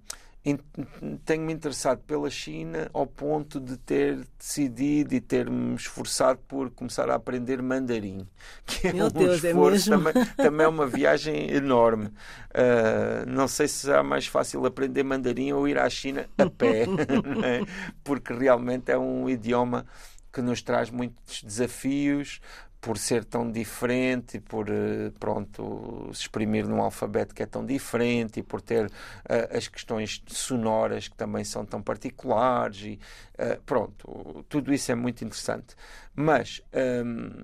tenho-me 1.24 1.54
interessado 1.54 2.00
pela 2.00 2.30
China 2.30 2.90
ao 2.94 3.06
ponto 3.06 3.60
de 3.60 3.78
ter 3.78 4.26
decidido 4.40 5.14
e 5.14 5.22
ter-me 5.22 5.76
esforçado 5.76 6.40
por 6.48 6.72
começar 6.72 7.10
a 7.12 7.16
aprender 7.16 7.62
mandarim. 7.62 8.28
Que 8.66 8.88
é 8.88 8.94
Meu 8.94 9.06
um 9.06 9.10
Deus, 9.10 9.44
é 9.44 9.50
esforço, 9.50 9.94
é 9.94 9.98
também, 9.98 10.26
também, 10.36 10.66
é 10.66 10.70
uma 10.70 10.88
viagem 10.88 11.52
enorme. 11.52 12.08
Uh, 12.08 13.28
não 13.28 13.48
sei 13.48 13.68
se 13.68 13.86
será 13.86 14.02
mais 14.02 14.26
fácil 14.26 14.66
aprender 14.66 15.04
mandarim 15.04 15.52
ou 15.52 15.68
ir 15.68 15.78
à 15.78 15.88
China 15.90 16.28
a 16.38 16.50
pé, 16.50 16.86
é? 17.46 17.62
porque 18.04 18.34
realmente 18.34 18.92
é 18.92 18.98
um 18.98 19.30
idioma 19.30 19.86
que 20.34 20.42
nos 20.42 20.62
traz 20.62 20.90
muitos 20.90 21.44
desafios, 21.44 22.40
por 22.82 22.98
ser 22.98 23.24
tão 23.24 23.50
diferente, 23.52 24.40
por 24.40 24.68
eh, 24.68 25.12
pronto 25.20 26.10
se 26.14 26.22
exprimir 26.22 26.68
num 26.68 26.82
alfabeto 26.82 27.36
que 27.36 27.44
é 27.44 27.46
tão 27.46 27.64
diferente 27.64 28.40
e 28.40 28.44
por 28.44 28.60
ter 28.60 28.88
uh, 28.88 29.56
as 29.56 29.68
questões 29.68 30.24
sonoras 30.28 31.08
que 31.08 31.16
também 31.16 31.44
são 31.44 31.64
tão 31.64 31.80
particulares 31.80 32.82
e 32.82 33.00
uh, 33.36 33.62
pronto 33.68 34.44
tudo 34.50 34.74
isso 34.74 34.92
é 34.92 34.96
muito 34.96 35.24
interessante. 35.24 35.76
Mas 36.16 36.62
um, 37.06 37.44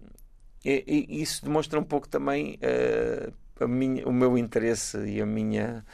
e, 0.65 1.05
e 1.09 1.21
isso 1.21 1.45
demonstra 1.45 1.79
um 1.79 1.83
pouco 1.83 2.09
também 2.09 2.59
uh, 3.59 3.67
minha, 3.67 4.07
o 4.07 4.11
meu 4.11 4.37
interesse 4.39 4.97
e 5.05 5.21
a 5.21 5.25
minha 5.25 5.85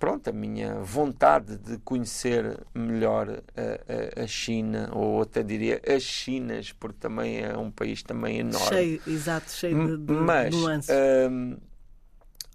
pronto, 0.00 0.30
a 0.30 0.32
minha 0.32 0.80
vontade 0.80 1.58
de 1.58 1.76
conhecer 1.78 2.58
melhor 2.74 3.28
a, 3.28 4.20
a, 4.20 4.24
a, 4.24 4.26
China, 4.26 4.88
ou 4.92 5.20
até 5.20 5.42
diria 5.42 5.80
as 5.86 6.02
Chinas, 6.02 6.72
porque 6.72 6.96
também 6.98 7.40
é 7.40 7.56
um 7.56 7.70
país 7.70 8.02
também 8.02 8.38
enorme. 8.38 8.68
Cheio, 8.68 9.02
exato, 9.06 9.52
cheio 9.52 9.98
de, 9.98 10.04
de 10.06 10.12
mas, 10.14 10.54
nuances. 10.54 10.96
Um, 11.30 11.58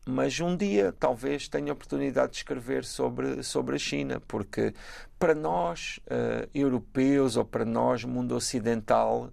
mas 0.08 0.40
um 0.40 0.58
dia 0.58 0.92
talvez 1.00 1.48
tenha 1.48 1.72
a 1.72 1.74
oportunidade 1.74 2.32
de 2.32 2.38
escrever 2.38 2.84
sobre, 2.84 3.44
sobre 3.44 3.76
a 3.76 3.80
China, 3.80 4.20
porque 4.28 4.74
para 5.20 5.36
nós, 5.36 6.00
uh, 6.08 6.50
europeus, 6.54 7.38
ou 7.38 7.46
para 7.46 7.64
nós, 7.64 8.04
mundo 8.04 8.36
ocidental, 8.36 9.32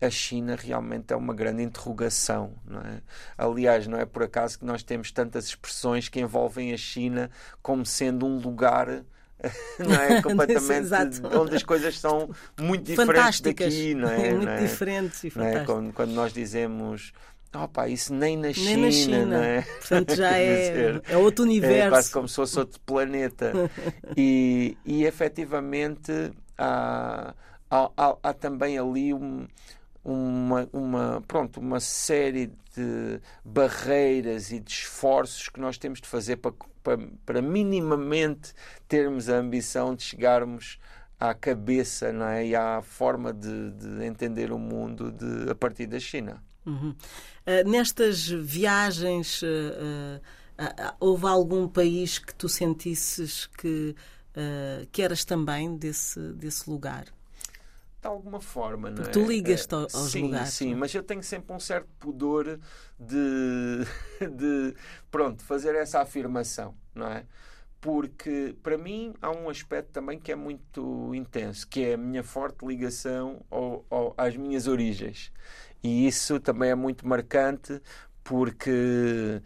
a 0.00 0.10
China 0.10 0.56
realmente 0.56 1.12
é 1.12 1.16
uma 1.16 1.34
grande 1.34 1.62
interrogação. 1.62 2.54
Não 2.64 2.80
é? 2.80 3.00
Aliás, 3.36 3.86
não 3.86 3.98
é 3.98 4.04
por 4.04 4.22
acaso 4.22 4.58
que 4.58 4.64
nós 4.64 4.82
temos 4.82 5.10
tantas 5.10 5.46
expressões 5.46 6.08
que 6.08 6.20
envolvem 6.20 6.72
a 6.72 6.76
China 6.76 7.30
como 7.62 7.84
sendo 7.84 8.26
um 8.26 8.38
lugar 8.38 9.04
não 9.78 9.94
é 9.94 10.20
completamente 10.22 10.88
onde 11.36 11.56
as 11.56 11.62
coisas 11.62 11.98
são 11.98 12.28
muito 12.60 12.84
diferentes 12.84 13.40
daqui, 13.40 13.94
não 13.94 14.08
é? 14.08 14.30
Muito 14.30 14.44
não 14.44 14.52
é? 14.52 14.60
diferentes 14.60 15.24
e 15.24 15.32
é? 15.36 15.64
Quando, 15.64 15.92
quando, 15.92 16.10
nós 16.10 16.32
dizemos 16.32 17.12
Opa, 17.54 17.88
isso 17.88 18.12
nem 18.12 18.36
na, 18.36 18.42
nem 18.42 18.54
China, 18.54 18.82
na 18.82 18.90
China, 18.90 19.24
não 19.24 19.42
é? 19.42 19.62
Portanto, 19.62 20.14
já 20.14 20.32
é, 20.36 21.00
é 21.08 21.16
outro 21.16 21.44
universo. 21.44 21.86
É 21.86 21.88
quase 21.88 22.10
como 22.10 22.28
se 22.28 22.36
fosse 22.36 22.58
outro 22.58 22.78
planeta. 22.80 23.52
e, 24.16 24.76
e 24.84 25.04
efetivamente 25.04 26.12
há, 26.58 27.34
há, 27.70 27.90
há, 27.96 28.16
há 28.22 28.32
também 28.34 28.78
ali 28.78 29.14
um, 29.14 29.46
uma, 30.04 30.68
uma, 30.72 31.22
pronto, 31.26 31.60
uma 31.60 31.80
série 31.80 32.46
de 32.74 33.20
barreiras 33.44 34.50
e 34.50 34.60
de 34.60 34.70
esforços 34.70 35.48
que 35.48 35.60
nós 35.60 35.78
temos 35.78 36.00
de 36.00 36.08
fazer 36.08 36.36
para, 36.36 36.52
para, 36.82 36.98
para 37.26 37.42
minimamente 37.42 38.52
termos 38.86 39.28
a 39.28 39.36
ambição 39.36 39.94
de 39.94 40.02
chegarmos 40.02 40.78
à 41.18 41.34
cabeça 41.34 42.12
não 42.12 42.26
é? 42.26 42.46
e 42.46 42.54
à 42.54 42.80
forma 42.82 43.32
de, 43.32 43.70
de 43.72 44.04
entender 44.04 44.52
o 44.52 44.58
mundo 44.58 45.10
de, 45.10 45.50
a 45.50 45.54
partir 45.54 45.86
da 45.86 45.98
China. 45.98 46.42
Uhum. 46.64 46.90
Uh, 46.90 47.68
nestas 47.68 48.28
viagens, 48.28 49.42
uh, 49.42 49.46
uh, 49.46 50.94
houve 51.00 51.26
algum 51.26 51.66
país 51.66 52.18
que 52.18 52.34
tu 52.34 52.48
sentisses 52.48 53.46
que, 53.46 53.94
que 54.92 55.02
eras 55.02 55.24
também 55.24 55.76
desse, 55.76 56.20
desse 56.34 56.70
lugar? 56.70 57.06
De 58.00 58.06
alguma 58.06 58.40
forma, 58.40 58.90
não 58.90 59.02
é? 59.02 59.08
Tu 59.08 59.24
ligas-te 59.24 59.74
aos 59.74 59.92
sim, 59.92 60.22
lugares. 60.22 60.54
Sim, 60.54 60.74
mas 60.74 60.94
eu 60.94 61.02
tenho 61.02 61.22
sempre 61.22 61.54
um 61.54 61.60
certo 61.60 61.88
pudor 61.98 62.58
de, 62.98 63.84
de, 64.36 64.74
pronto, 65.10 65.42
fazer 65.42 65.74
essa 65.74 66.00
afirmação, 66.00 66.74
não 66.94 67.08
é? 67.08 67.24
Porque, 67.80 68.56
para 68.62 68.76
mim, 68.76 69.14
há 69.22 69.30
um 69.30 69.48
aspecto 69.48 69.92
também 69.92 70.18
que 70.18 70.32
é 70.32 70.36
muito 70.36 71.14
intenso, 71.14 71.66
que 71.68 71.84
é 71.84 71.94
a 71.94 71.96
minha 71.96 72.24
forte 72.24 72.66
ligação 72.66 73.44
ao, 73.50 73.84
ao, 73.88 74.14
às 74.16 74.36
minhas 74.36 74.66
origens. 74.66 75.32
E 75.82 76.06
isso 76.06 76.40
também 76.40 76.70
é 76.70 76.74
muito 76.74 77.06
marcante 77.06 77.80
porque 78.24 79.40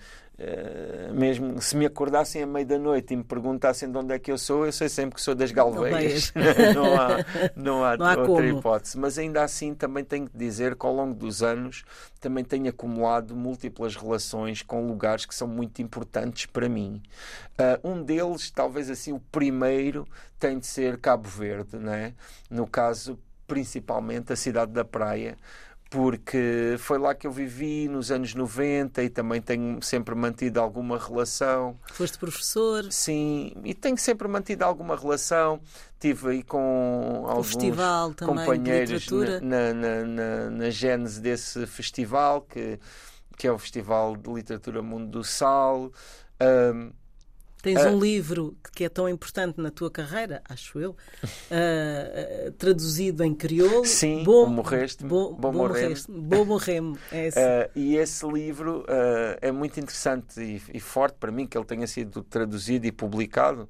mesmo 1.12 1.60
se 1.60 1.76
me 1.76 1.86
acordassem 1.86 2.42
à 2.42 2.46
meia 2.46 2.64
da 2.64 2.78
noite 2.78 3.14
e 3.14 3.16
me 3.16 3.24
perguntassem 3.24 3.90
de 3.90 3.96
onde 3.96 4.14
é 4.14 4.18
que 4.18 4.30
eu 4.30 4.38
sou, 4.38 4.66
eu 4.66 4.72
sei 4.72 4.88
sempre 4.88 5.14
que 5.16 5.20
sou 5.20 5.34
das 5.34 5.50
Galveias. 5.50 6.32
não 6.74 6.94
há, 6.94 7.24
não 7.54 7.84
há, 7.84 7.96
não 7.96 8.06
há 8.06 8.10
outra 8.10 8.26
como. 8.26 8.58
hipótese. 8.58 8.98
Mas 8.98 9.18
ainda 9.18 9.42
assim 9.42 9.74
também 9.74 10.04
tenho 10.04 10.28
que 10.28 10.36
dizer 10.36 10.76
que 10.76 10.86
ao 10.86 10.94
longo 10.94 11.14
dos 11.14 11.42
anos 11.42 11.84
também 12.20 12.44
tenho 12.44 12.68
acumulado 12.68 13.34
múltiplas 13.34 13.96
relações 13.96 14.62
com 14.62 14.86
lugares 14.86 15.26
que 15.26 15.34
são 15.34 15.48
muito 15.48 15.82
importantes 15.82 16.46
para 16.46 16.68
mim. 16.68 17.02
Uh, 17.58 17.88
um 17.88 18.02
deles, 18.02 18.50
talvez 18.50 18.88
assim, 18.90 19.12
o 19.12 19.20
primeiro, 19.30 20.06
tem 20.38 20.58
de 20.58 20.66
ser 20.66 20.98
Cabo 20.98 21.28
Verde, 21.28 21.76
né? 21.76 22.14
no 22.52 22.66
caso, 22.66 23.18
principalmente 23.46 24.32
a 24.32 24.36
cidade 24.36 24.72
da 24.72 24.84
Praia 24.84 25.36
porque 25.92 26.74
foi 26.78 26.98
lá 26.98 27.14
que 27.14 27.26
eu 27.26 27.30
vivi 27.30 27.86
nos 27.86 28.10
anos 28.10 28.34
90 28.34 29.02
e 29.02 29.10
também 29.10 29.42
tenho 29.42 29.80
sempre 29.82 30.14
mantido 30.14 30.58
alguma 30.58 30.98
relação. 30.98 31.78
Foste 31.92 32.16
professor? 32.16 32.90
Sim, 32.90 33.52
e 33.62 33.74
tenho 33.74 33.98
sempre 33.98 34.26
mantido 34.26 34.64
alguma 34.64 34.96
relação. 34.96 35.60
Tive 36.00 36.30
aí 36.30 36.42
com 36.42 37.26
alguns 37.28 37.48
festival 37.48 38.14
companheiros 38.18 39.06
na, 39.42 39.74
na, 39.74 40.04
na, 40.06 40.50
na 40.50 40.70
gênese 40.70 41.20
desse 41.20 41.66
festival, 41.66 42.40
que, 42.40 42.80
que 43.36 43.46
é 43.46 43.52
o 43.52 43.58
Festival 43.58 44.16
de 44.16 44.32
Literatura 44.32 44.80
Mundo 44.80 45.08
do 45.08 45.22
Sal. 45.22 45.92
Um, 46.40 46.90
Tens 47.62 47.80
uh, 47.84 47.88
um 47.90 47.98
livro 47.98 48.56
que 48.74 48.84
é 48.84 48.88
tão 48.88 49.08
importante 49.08 49.60
na 49.60 49.70
tua 49.70 49.88
carreira, 49.88 50.42
acho 50.48 50.80
eu, 50.80 50.90
uh, 50.90 50.96
uh, 52.48 52.52
traduzido 52.58 53.22
em 53.22 53.32
crioulo. 53.32 53.86
Sim, 53.86 54.24
Bom 54.24 54.46
Morreste. 54.46 55.04
Bom, 55.04 55.32
bom, 55.32 55.52
bom 55.52 55.68
Morreste. 55.68 56.10
Bom 56.10 56.44
Morremo. 56.44 56.98
É 57.12 57.28
esse. 57.28 57.40
e 57.76 57.96
esse 57.96 58.26
livro 58.26 58.84
é 59.40 59.52
muito 59.52 59.78
interessante 59.78 60.40
e, 60.40 60.60
e, 60.74 60.80
forte 60.80 61.16
para 61.20 61.30
mim 61.30 61.46
que 61.46 61.56
ele 61.56 61.64
tenha 61.64 61.86
sido 61.86 62.24
traduzido 62.24 62.84
e 62.84 62.90
publicado 62.90 63.68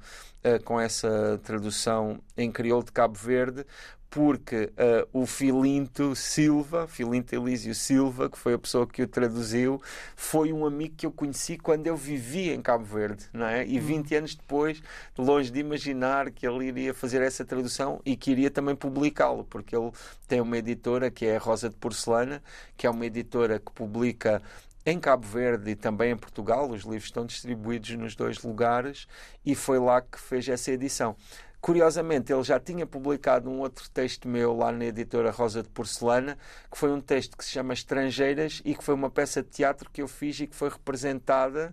com 0.64 0.80
essa 0.80 1.38
tradução 1.44 2.18
em 2.36 2.50
crioulo 2.50 2.84
de 2.84 2.92
Cabo 2.92 3.14
Verde, 3.14 3.64
porque 4.12 4.70
uh, 4.76 5.08
o 5.10 5.24
Filinto 5.24 6.14
Silva, 6.14 6.86
Filinto 6.86 7.34
Elísio 7.34 7.74
Silva, 7.74 8.28
que 8.28 8.36
foi 8.36 8.52
a 8.52 8.58
pessoa 8.58 8.86
que 8.86 9.02
o 9.02 9.08
traduziu, 9.08 9.80
foi 10.14 10.52
um 10.52 10.66
amigo 10.66 10.96
que 10.98 11.06
eu 11.06 11.10
conheci 11.10 11.56
quando 11.56 11.86
eu 11.86 11.96
vivia 11.96 12.54
em 12.54 12.60
Cabo 12.60 12.84
Verde, 12.84 13.24
não 13.32 13.46
é? 13.46 13.66
E 13.66 13.80
20 13.80 14.12
uhum. 14.12 14.18
anos 14.18 14.34
depois, 14.34 14.82
longe 15.16 15.50
de 15.50 15.60
imaginar 15.60 16.30
que 16.30 16.46
ele 16.46 16.66
iria 16.66 16.92
fazer 16.92 17.22
essa 17.22 17.42
tradução 17.42 18.02
e 18.04 18.14
que 18.14 18.30
iria 18.30 18.50
também 18.50 18.76
publicá-lo, 18.76 19.44
porque 19.44 19.74
ele 19.74 19.90
tem 20.28 20.42
uma 20.42 20.58
editora 20.58 21.10
que 21.10 21.24
é 21.24 21.36
a 21.36 21.38
Rosa 21.38 21.70
de 21.70 21.76
Porcelana, 21.76 22.42
que 22.76 22.86
é 22.86 22.90
uma 22.90 23.06
editora 23.06 23.58
que 23.58 23.72
publica 23.72 24.42
em 24.84 25.00
Cabo 25.00 25.26
Verde 25.26 25.70
e 25.70 25.74
também 25.74 26.12
em 26.12 26.16
Portugal, 26.18 26.68
os 26.68 26.82
livros 26.82 27.04
estão 27.04 27.24
distribuídos 27.24 27.88
nos 27.96 28.14
dois 28.14 28.42
lugares, 28.42 29.06
e 29.42 29.54
foi 29.54 29.78
lá 29.78 30.02
que 30.02 30.20
fez 30.20 30.46
essa 30.48 30.70
edição. 30.70 31.16
Curiosamente, 31.62 32.32
ele 32.32 32.42
já 32.42 32.58
tinha 32.58 32.84
publicado 32.84 33.48
um 33.48 33.60
outro 33.60 33.88
texto 33.88 34.26
meu 34.26 34.52
lá 34.52 34.72
na 34.72 34.86
editora 34.86 35.30
Rosa 35.30 35.62
de 35.62 35.68
Porcelana, 35.68 36.36
que 36.68 36.76
foi 36.76 36.90
um 36.90 37.00
texto 37.00 37.38
que 37.38 37.44
se 37.44 37.52
chama 37.52 37.72
Estrangeiras 37.72 38.60
e 38.64 38.74
que 38.74 38.82
foi 38.82 38.96
uma 38.96 39.08
peça 39.08 39.44
de 39.44 39.48
teatro 39.48 39.88
que 39.88 40.02
eu 40.02 40.08
fiz 40.08 40.40
e 40.40 40.48
que 40.48 40.56
foi 40.56 40.68
representada 40.68 41.72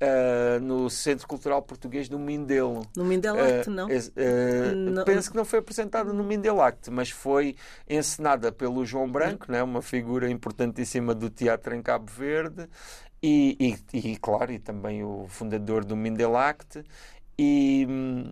Uh, 0.00 0.60
no 0.60 0.88
Centro 0.88 1.26
Cultural 1.26 1.60
Português 1.60 2.08
do 2.08 2.20
Mindelo. 2.20 2.86
No 2.96 3.04
Mindelact, 3.04 3.68
uh, 3.68 3.72
não? 3.72 3.88
Uh, 3.88 4.76
não? 4.76 5.04
Penso 5.04 5.28
que 5.28 5.36
não 5.36 5.44
foi 5.44 5.58
apresentada 5.58 6.12
no 6.12 6.22
Mindelact, 6.22 6.88
mas 6.88 7.10
foi 7.10 7.56
encenada 7.90 8.52
pelo 8.52 8.86
João 8.86 9.10
Branco, 9.10 9.50
né, 9.50 9.60
uma 9.60 9.82
figura 9.82 10.30
importantíssima 10.30 11.16
do 11.16 11.28
teatro 11.28 11.74
em 11.74 11.82
Cabo 11.82 12.08
Verde, 12.12 12.68
e, 13.20 13.76
e, 13.92 14.12
e 14.12 14.16
claro, 14.16 14.52
e 14.52 14.60
também 14.60 15.02
o 15.02 15.26
fundador 15.28 15.84
do 15.84 15.96
Mindelact, 15.96 16.84
e, 17.38 17.86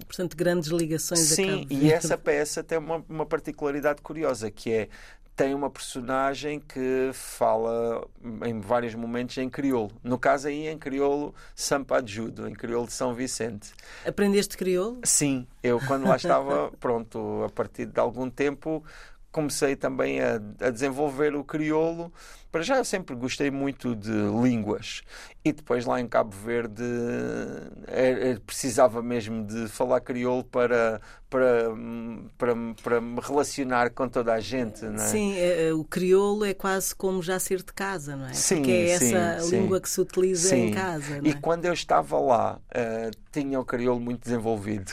Portanto, 0.06 0.36
grandes 0.36 0.68
ligações 0.68 1.20
Sim, 1.20 1.66
e 1.70 1.92
essa 1.92 2.18
peça 2.18 2.64
tem 2.64 2.76
uma, 2.76 3.04
uma 3.08 3.24
particularidade 3.24 4.02
curiosa, 4.02 4.50
que 4.50 4.72
é 4.72 4.88
tem 5.36 5.54
uma 5.54 5.68
personagem 5.68 6.58
que 6.58 7.10
fala 7.12 8.08
em 8.46 8.58
vários 8.58 8.94
momentos 8.94 9.36
em 9.36 9.50
crioulo. 9.50 9.92
No 10.02 10.18
caso 10.18 10.48
aí 10.48 10.66
em 10.66 10.78
crioulo 10.78 11.34
Sampajudo, 11.54 12.48
em 12.48 12.54
crioulo 12.54 12.86
de 12.86 12.94
São 12.94 13.14
Vicente. 13.14 13.70
Aprendeste 14.04 14.56
crioulo? 14.56 14.98
Sim, 15.04 15.46
eu 15.62 15.78
quando 15.86 16.08
lá 16.08 16.16
estava, 16.16 16.72
pronto, 16.80 17.44
a 17.44 17.50
partir 17.50 17.84
de 17.84 18.00
algum 18.00 18.30
tempo 18.30 18.82
comecei 19.30 19.76
também 19.76 20.22
a, 20.22 20.40
a 20.58 20.70
desenvolver 20.70 21.34
o 21.34 21.44
crioulo 21.44 22.10
para 22.56 22.62
já 22.62 22.78
eu 22.78 22.84
sempre 22.86 23.14
gostei 23.14 23.50
muito 23.50 23.94
de 23.94 24.10
línguas 24.10 25.02
e 25.48 25.52
depois 25.52 25.86
lá 25.86 26.00
em 26.00 26.08
Cabo 26.08 26.34
Verde 26.34 26.82
é, 27.86 28.30
é, 28.30 28.38
precisava 28.44 29.00
mesmo 29.00 29.44
de 29.46 29.68
falar 29.68 30.00
crioulo 30.00 30.42
para, 30.42 31.00
para, 31.30 31.70
para, 32.36 32.54
para 32.82 33.00
me 33.00 33.20
relacionar 33.20 33.90
com 33.90 34.08
toda 34.08 34.32
a 34.32 34.40
gente. 34.40 34.84
Não 34.84 34.94
é? 34.94 35.06
Sim, 35.06 35.36
o 35.72 35.84
crioulo 35.84 36.44
é 36.44 36.52
quase 36.52 36.92
como 36.92 37.22
já 37.22 37.38
ser 37.38 37.58
de 37.58 37.72
casa, 37.72 38.16
não 38.16 38.26
é? 38.26 38.34
Sim, 38.34 38.56
Porque 38.56 38.72
é 38.72 38.98
sim, 38.98 39.14
essa 39.14 39.42
sim. 39.44 39.60
língua 39.60 39.80
que 39.80 39.88
se 39.88 40.00
utiliza 40.00 40.48
sim. 40.48 40.66
em 40.66 40.74
casa. 40.74 41.20
E 41.22 41.30
é? 41.30 41.34
quando 41.34 41.64
eu 41.64 41.72
estava 41.72 42.18
lá, 42.18 42.58
uh, 42.58 43.10
tinha 43.30 43.60
o 43.60 43.64
crioulo 43.64 44.00
muito 44.00 44.24
desenvolvido. 44.24 44.90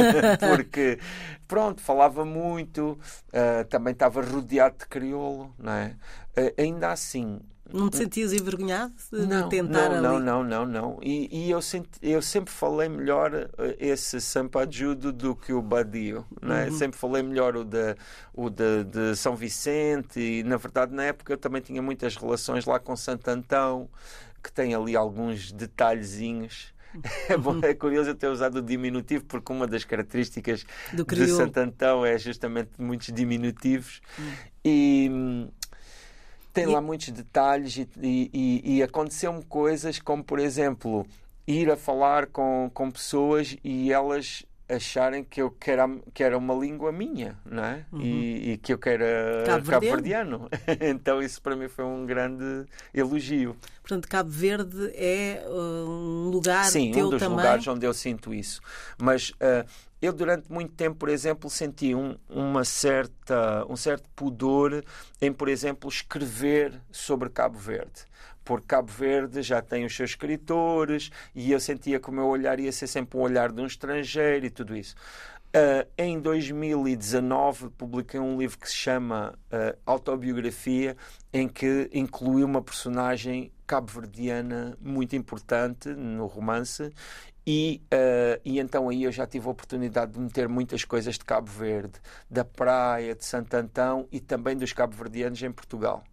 Porque, 0.56 0.98
pronto, 1.46 1.82
falava 1.82 2.24
muito, 2.24 2.98
uh, 3.28 3.64
também 3.68 3.92
estava 3.92 4.22
rodeado 4.22 4.78
de 4.78 4.86
crioulo, 4.86 5.54
não 5.58 5.72
é? 5.72 5.94
Uh, 6.38 6.62
ainda 6.62 6.90
assim, 6.90 7.38
não 7.72 7.88
te 7.88 7.96
sentias 7.96 8.32
envergonhado 8.32 8.92
de 9.12 9.26
não, 9.26 9.48
tentar 9.48 9.88
não, 9.88 9.92
ali? 9.92 10.02
Não, 10.02 10.20
não, 10.20 10.44
não, 10.44 10.66
não. 10.66 10.98
E, 11.02 11.28
e 11.46 11.50
eu, 11.50 11.62
senti, 11.62 11.98
eu 12.02 12.20
sempre 12.22 12.52
falei 12.52 12.88
melhor 12.88 13.34
eh, 13.34 13.76
esse 13.78 14.20
Sampajudo 14.20 15.12
do 15.12 15.34
que 15.34 15.52
o 15.52 15.62
Badio. 15.62 16.24
Né? 16.42 16.66
Uhum. 16.66 16.78
Sempre 16.78 16.98
falei 16.98 17.22
melhor 17.22 17.56
o, 17.56 17.64
de, 17.64 17.96
o 18.34 18.50
de, 18.50 18.84
de, 18.84 19.16
São 19.16 19.36
Vicente 19.36 20.20
e, 20.20 20.42
na 20.42 20.56
verdade, 20.56 20.94
na 20.94 21.04
época 21.04 21.32
eu 21.32 21.38
também 21.38 21.60
tinha 21.60 21.80
muitas 21.82 22.16
relações 22.16 22.64
lá 22.64 22.78
com 22.78 22.96
Santo 22.96 23.28
Antão, 23.28 23.88
que 24.42 24.52
tem 24.52 24.74
ali 24.74 24.96
alguns 24.96 25.52
detalhezinhos. 25.52 26.72
É, 27.28 27.36
bom, 27.36 27.60
é 27.62 27.72
curioso 27.72 28.10
eu 28.10 28.14
ter 28.16 28.26
usado 28.26 28.56
o 28.56 28.62
diminutivo 28.62 29.24
porque 29.26 29.52
uma 29.52 29.64
das 29.64 29.84
características 29.84 30.66
de 30.92 31.28
Santo 31.28 31.58
Antão 31.58 32.04
é 32.04 32.18
justamente 32.18 32.70
muitos 32.78 33.14
diminutivos. 33.14 34.00
Uhum. 34.18 34.32
E 34.64 35.50
tem 36.52 36.66
lá 36.66 36.80
muitos 36.80 37.10
detalhes 37.10 37.76
e, 37.76 37.88
e, 38.02 38.76
e 38.76 38.82
aconteceu-me 38.82 39.44
coisas 39.44 39.98
como, 39.98 40.22
por 40.22 40.38
exemplo, 40.38 41.06
ir 41.46 41.70
a 41.70 41.76
falar 41.76 42.26
com, 42.26 42.70
com 42.72 42.90
pessoas 42.90 43.56
e 43.62 43.92
elas 43.92 44.44
acharem 44.68 45.24
que 45.24 45.42
eu 45.42 45.50
que 45.50 45.70
era, 45.70 45.88
que 46.14 46.22
era 46.22 46.38
uma 46.38 46.54
língua 46.54 46.92
minha, 46.92 47.36
não 47.44 47.64
é? 47.64 47.84
Uhum. 47.90 48.00
E, 48.00 48.52
e, 48.52 48.56
que 48.58 48.72
eu 48.72 48.78
que 48.78 48.88
era 48.88 49.42
cabo-verdiano. 49.44 50.48
Cabo 50.48 50.78
então 50.80 51.20
isso 51.20 51.42
para 51.42 51.56
mim 51.56 51.68
foi 51.68 51.84
um 51.84 52.06
grande 52.06 52.64
elogio. 52.94 53.56
Portanto, 53.82 54.08
Cabo 54.08 54.30
Verde 54.30 54.92
é 54.94 55.42
uh, 55.46 55.88
um 55.88 56.30
lugar 56.30 56.66
Sim, 56.66 56.92
teu 56.92 57.08
um 57.08 57.10
dos 57.10 57.18
também... 57.18 57.36
lugares 57.36 57.66
onde 57.66 57.84
eu 57.84 57.92
sinto 57.92 58.32
isso. 58.32 58.60
Mas 58.96 59.30
uh, 59.30 59.66
eu 60.00 60.12
durante 60.12 60.50
muito 60.50 60.72
tempo, 60.74 60.96
por 60.96 61.08
exemplo, 61.08 61.50
senti 61.50 61.94
um, 61.94 62.16
uma 62.28 62.64
certa, 62.64 63.66
um 63.68 63.76
certo 63.76 64.08
pudor 64.16 64.84
em, 65.20 65.32
por 65.32 65.48
exemplo, 65.48 65.88
escrever 65.88 66.80
sobre 66.90 67.28
Cabo 67.28 67.58
Verde. 67.58 68.04
Porque 68.42 68.66
Cabo 68.66 68.90
Verde 68.90 69.42
já 69.42 69.60
tem 69.60 69.84
os 69.84 69.94
seus 69.94 70.10
escritores 70.10 71.10
e 71.34 71.52
eu 71.52 71.60
sentia 71.60 72.00
que 72.00 72.08
o 72.08 72.12
meu 72.12 72.26
olhar 72.26 72.58
ia 72.58 72.72
ser 72.72 72.86
sempre 72.86 73.18
um 73.18 73.22
olhar 73.22 73.52
de 73.52 73.60
um 73.60 73.66
estrangeiro 73.66 74.46
e 74.46 74.50
tudo 74.50 74.74
isso. 74.74 74.94
Uh, 75.50 75.84
em 75.98 76.20
2019 76.20 77.70
publiquei 77.70 78.20
um 78.20 78.38
livro 78.38 78.56
que 78.56 78.68
se 78.68 78.76
chama 78.76 79.36
uh, 79.52 79.76
Autobiografia, 79.84 80.96
em 81.32 81.48
que 81.48 81.90
inclui 81.92 82.44
uma 82.44 82.62
personagem 82.62 83.50
cabo-verdiana 83.66 84.78
muito 84.80 85.16
importante 85.16 85.88
no 85.88 86.26
romance 86.26 86.92
e, 87.46 87.82
uh, 87.92 88.40
e 88.44 88.58
então 88.58 88.88
aí 88.88 89.04
eu 89.04 89.12
já 89.12 89.26
tive 89.26 89.46
a 89.46 89.50
oportunidade 89.50 90.12
de 90.12 90.20
meter 90.20 90.48
muitas 90.48 90.84
coisas 90.84 91.16
de 91.16 91.24
Cabo 91.24 91.50
Verde, 91.50 91.98
da 92.30 92.44
praia, 92.44 93.14
de 93.14 93.24
Santo 93.24 93.54
Antão 93.54 94.06
e 94.12 94.20
também 94.20 94.56
dos 94.56 94.72
cabo-verdianos 94.72 95.42
em 95.42 95.50
Portugal. 95.50 96.04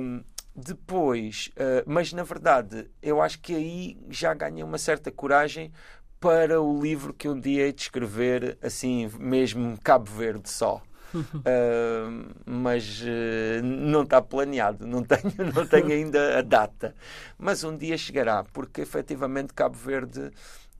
Um, 0.00 0.22
depois, 0.54 1.50
uh, 1.56 1.82
mas 1.86 2.12
na 2.12 2.22
verdade, 2.22 2.90
eu 3.02 3.20
acho 3.20 3.40
que 3.40 3.54
aí 3.54 3.98
já 4.10 4.34
ganhei 4.34 4.62
uma 4.62 4.78
certa 4.78 5.10
coragem 5.10 5.72
para 6.20 6.60
o 6.60 6.80
livro 6.80 7.12
que 7.12 7.28
um 7.28 7.38
dia 7.38 7.64
hei 7.64 7.72
de 7.72 7.82
escrever, 7.82 8.56
assim, 8.62 9.10
mesmo 9.18 9.78
Cabo 9.82 10.10
Verde 10.10 10.48
só. 10.48 10.82
Uh, 11.14 12.32
mas 12.46 13.02
uh, 13.02 13.62
não 13.62 14.02
está 14.02 14.20
planeado, 14.20 14.86
não 14.86 15.02
tenho, 15.04 15.52
não 15.54 15.66
tenho 15.66 15.88
ainda 15.92 16.38
a 16.38 16.42
data. 16.42 16.94
Mas 17.38 17.64
um 17.64 17.76
dia 17.76 17.96
chegará, 17.96 18.44
porque 18.52 18.80
efetivamente 18.80 19.52
Cabo 19.52 19.76
Verde 19.76 20.30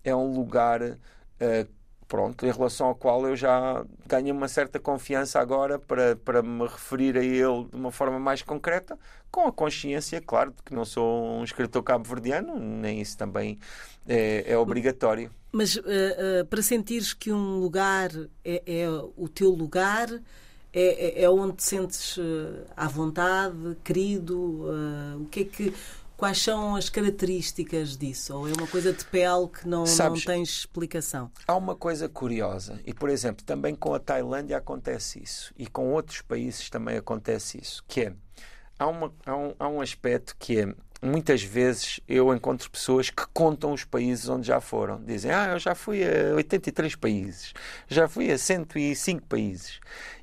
é 0.05 0.15
um 0.15 0.33
lugar 0.33 0.83
uh, 0.83 1.69
pronto, 2.13 2.45
em 2.45 2.53
relação 2.53 2.89
ao 2.89 2.95
qual 2.95 3.27
eu 3.27 3.35
já 3.35 3.83
ganho 4.07 4.35
uma 4.35 4.47
certa 4.47 4.79
confiança 4.79 5.41
agora 5.41 5.79
para, 5.79 6.15
para 6.15 6.43
me 6.43 6.67
referir 6.67 7.17
a 7.17 7.25
ele 7.25 7.65
de 7.71 7.75
uma 7.75 7.91
forma 7.91 8.21
mais 8.21 8.43
concreta, 8.43 8.99
com 9.31 9.47
a 9.47 9.53
consciência, 9.53 10.21
claro, 10.21 10.51
de 10.51 10.63
que 10.63 10.75
não 10.75 10.85
sou 10.85 11.39
um 11.39 11.43
escritor 11.43 11.83
cabo-verdiano, 11.83 12.61
nem 12.61 13.01
isso 13.01 13.17
também 13.17 13.59
é, 14.07 14.45
é 14.47 14.59
obrigatório. 14.59 15.31
Mas 15.51 15.77
uh, 15.77 15.81
uh, 15.81 16.47
para 16.51 16.61
sentires 16.61 17.15
que 17.15 17.33
um 17.33 17.59
lugar 17.59 18.11
é, 18.45 18.63
é 18.67 18.91
o 19.17 19.27
teu 19.27 19.49
lugar, 19.49 20.11
é, 20.71 21.23
é, 21.23 21.23
é 21.23 21.31
onde 21.31 21.57
te 21.57 21.65
sentes 21.65 22.19
uh, 22.19 22.63
à 22.77 22.89
vontade, 22.89 23.75
querido, 23.83 24.67
o 25.19 25.25
que 25.31 25.41
é 25.41 25.45
que 25.45 25.75
quais 26.23 26.41
são 26.41 26.77
as 26.77 26.89
características 26.89 27.97
disso? 27.97 28.37
Ou 28.37 28.49
é 28.49 28.53
uma 28.53 28.69
coisa 28.69 28.93
de 28.93 29.05
pele 29.07 29.49
que 29.49 29.67
não, 29.67 29.85
Sabes, 29.85 30.25
não 30.25 30.33
tens 30.33 30.51
explicação? 30.51 31.33
Há 31.49 31.57
uma 31.57 31.75
coisa 31.75 32.09
curiosa, 32.09 32.79
e 32.87 32.95
por 32.95 33.11
exemplo, 33.11 33.45
também 33.45 33.75
com 33.75 33.93
a 33.93 33.99
Tailândia 33.99 34.57
acontece 34.57 35.21
isso, 35.21 35.53
e 35.59 35.67
com 35.67 35.93
outros 35.93 36.21
países 36.21 36.71
também 36.71 36.97
acontece 36.97 37.61
isso, 37.61 37.83
que 37.89 38.03
é 38.03 38.13
há, 38.79 38.87
uma, 38.87 39.13
há, 39.27 39.37
um, 39.37 39.55
há 39.59 39.69
um 39.69 39.81
aspecto 39.81 40.37
que 40.39 40.61
é 40.61 40.73
muitas 41.05 41.43
vezes 41.43 41.99
eu 42.07 42.33
encontro 42.33 42.71
pessoas 42.71 43.11
que 43.11 43.27
contam 43.35 43.73
os 43.73 43.85
países 43.85 44.29
onde 44.29 44.47
já 44.47 44.61
foram. 44.61 45.03
Dizem, 45.03 45.33
ah, 45.33 45.49
eu 45.49 45.59
já 45.59 45.75
fui 45.75 46.05
a 46.05 46.37
83 46.37 46.95
países, 46.95 47.53
já 47.89 48.07
fui 48.07 48.31
a 48.31 48.39
105 48.39 49.27
países. 49.27 49.81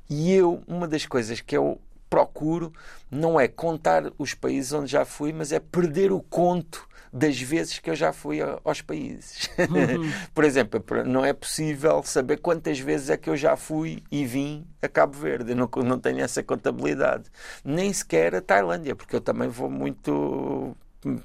E 0.08 0.32
eu, 0.32 0.62
uma 0.66 0.88
das 0.88 1.04
coisas 1.04 1.42
que 1.42 1.54
eu 1.54 1.78
procuro 2.10 2.72
não 3.10 3.40
é 3.40 3.46
contar 3.46 4.12
os 4.18 4.34
países 4.34 4.72
onde 4.72 4.90
já 4.90 5.04
fui, 5.04 5.32
mas 5.32 5.52
é 5.52 5.60
perder 5.60 6.10
o 6.10 6.20
conto 6.20 6.90
das 7.12 7.40
vezes 7.40 7.78
que 7.78 7.90
eu 7.90 7.96
já 7.96 8.12
fui 8.12 8.38
aos 8.64 8.82
países. 8.82 9.48
Uhum. 9.58 10.10
Por 10.32 10.44
exemplo, 10.44 10.82
não 11.04 11.24
é 11.24 11.32
possível 11.32 12.02
saber 12.04 12.38
quantas 12.38 12.78
vezes 12.78 13.10
é 13.10 13.16
que 13.16 13.28
eu 13.28 13.36
já 13.36 13.56
fui 13.56 14.02
e 14.10 14.24
vim 14.24 14.64
a 14.80 14.88
Cabo 14.88 15.18
Verde. 15.18 15.50
Eu 15.50 15.56
não, 15.56 15.68
não 15.84 15.98
tenho 15.98 16.20
essa 16.20 16.42
contabilidade. 16.42 17.24
Nem 17.64 17.92
sequer 17.92 18.34
a 18.34 18.40
Tailândia, 18.40 18.94
porque 18.94 19.16
eu 19.16 19.20
também 19.20 19.48
vou 19.48 19.68
muito 19.68 20.76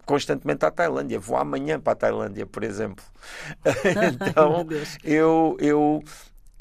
constantemente 0.06 0.66
à 0.66 0.72
Tailândia. 0.72 1.20
Vou 1.20 1.38
amanhã 1.38 1.80
para 1.80 1.94
a 1.94 1.96
Tailândia, 1.96 2.48
por 2.48 2.64
exemplo. 2.64 3.06
então, 4.30 4.66
eu, 5.04 5.56
eu 5.60 6.04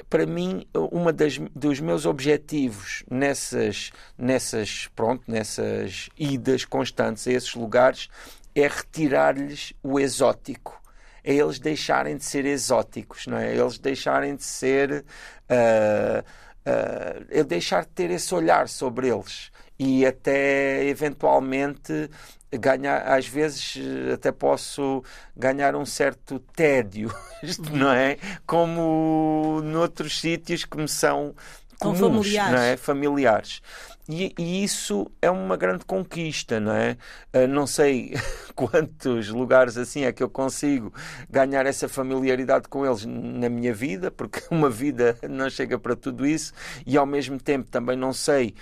para 0.09 0.25
mim, 0.25 0.65
uma 0.91 1.11
das 1.11 1.37
dos 1.55 1.79
meus 1.79 2.05
objetivos 2.05 3.03
nessas 3.09 3.91
nessas 4.17 4.87
pronto 4.95 5.23
nessas 5.27 6.09
idas 6.17 6.63
constantes 6.65 7.27
a 7.27 7.31
esses 7.31 7.53
lugares 7.55 8.09
é 8.55 8.67
retirar-lhes 8.67 9.73
o 9.83 9.99
exótico. 9.99 10.81
É 11.23 11.33
eles 11.33 11.59
deixarem 11.59 12.15
de 12.17 12.23
ser 12.23 12.45
exóticos, 12.45 13.27
não 13.27 13.37
é? 13.37 13.55
Eles 13.55 13.77
deixarem 13.79 14.35
de 14.35 14.43
ser. 14.43 15.03
Uh, 15.49 16.21
uh, 16.21 17.25
é 17.29 17.43
deixar 17.43 17.83
de 17.83 17.89
ter 17.89 18.11
esse 18.11 18.33
olhar 18.33 18.69
sobre 18.69 19.09
eles 19.09 19.51
e 19.77 20.05
até 20.05 20.85
eventualmente 20.85 22.09
ganhar, 22.51 23.01
às 23.07 23.27
vezes 23.27 23.77
até 24.13 24.31
posso 24.31 25.03
ganhar 25.35 25.75
um 25.75 25.85
certo 25.85 26.39
tédio, 26.39 27.13
não 27.71 27.91
é? 27.91 28.17
Como 28.45 29.61
noutros 29.63 30.19
sítios 30.19 30.65
que 30.65 30.77
me 30.77 30.87
são 30.87 31.35
comuns, 31.79 31.99
familiares. 31.99 32.51
Não 32.51 32.59
é? 32.59 32.77
familiares. 32.77 33.61
E, 34.07 34.35
e, 34.37 34.63
isso 34.63 35.11
é 35.19 35.31
uma 35.31 35.57
grande 35.57 35.83
conquista, 35.83 36.59
não 36.59 36.71
é? 36.71 36.95
Uh, 37.33 37.47
não 37.47 37.65
sei 37.65 38.13
quantos 38.55 39.29
lugares 39.29 39.77
assim 39.77 40.03
é 40.03 40.13
que 40.13 40.21
eu 40.21 40.29
consigo 40.29 40.93
ganhar 41.27 41.65
essa 41.65 41.89
familiaridade 41.89 42.67
com 42.67 42.85
eles 42.85 43.03
na 43.03 43.49
minha 43.49 43.73
vida, 43.73 44.11
porque 44.11 44.43
uma 44.51 44.69
vida 44.69 45.17
não 45.27 45.49
chega 45.49 45.79
para 45.79 45.95
tudo 45.95 46.25
isso, 46.25 46.53
e 46.85 46.95
ao 46.95 47.05
mesmo 47.05 47.39
tempo 47.39 47.67
também 47.71 47.97
não 47.97 48.13
sei 48.13 48.53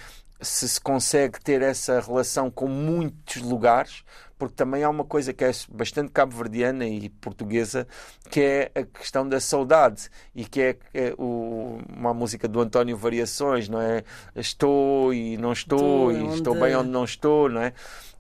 se 0.44 0.68
se 0.68 0.80
consegue 0.80 1.40
ter 1.40 1.62
essa 1.62 2.00
relação 2.00 2.52
com 2.52 2.68
muitos 2.68 3.42
lugares, 3.42 4.04
porque 4.38 4.56
também 4.56 4.84
há 4.84 4.90
uma 4.90 5.06
coisa 5.06 5.32
que 5.32 5.44
é 5.44 5.52
bastante 5.70 6.12
cabo-verdiana 6.12 6.86
e 6.86 7.10
portuguesa, 7.10 7.88
que 8.30 8.42
é 8.42 8.72
a 8.76 8.84
questão 8.84 9.28
da 9.28 9.40
saudade 9.40 10.10
e 10.36 10.44
que 10.44 10.62
é, 10.62 10.78
é 10.94 11.14
o, 11.18 11.80
uma 11.96 12.14
música 12.14 12.48
do 12.48 12.60
António 12.60 12.98
Variações, 12.98 13.70
não 13.70 13.82
é? 13.82 14.04
Estou 14.36 15.14
e 15.14 15.38
não 15.38 15.54
estou, 15.54 16.12
e 16.12 16.22
onde... 16.22 16.36
estou 16.36 16.60
bem 16.60 16.76
onde 16.76 16.90
não 16.90 17.06
estou, 17.06 17.48
não 17.48 17.62
é? 17.62 17.74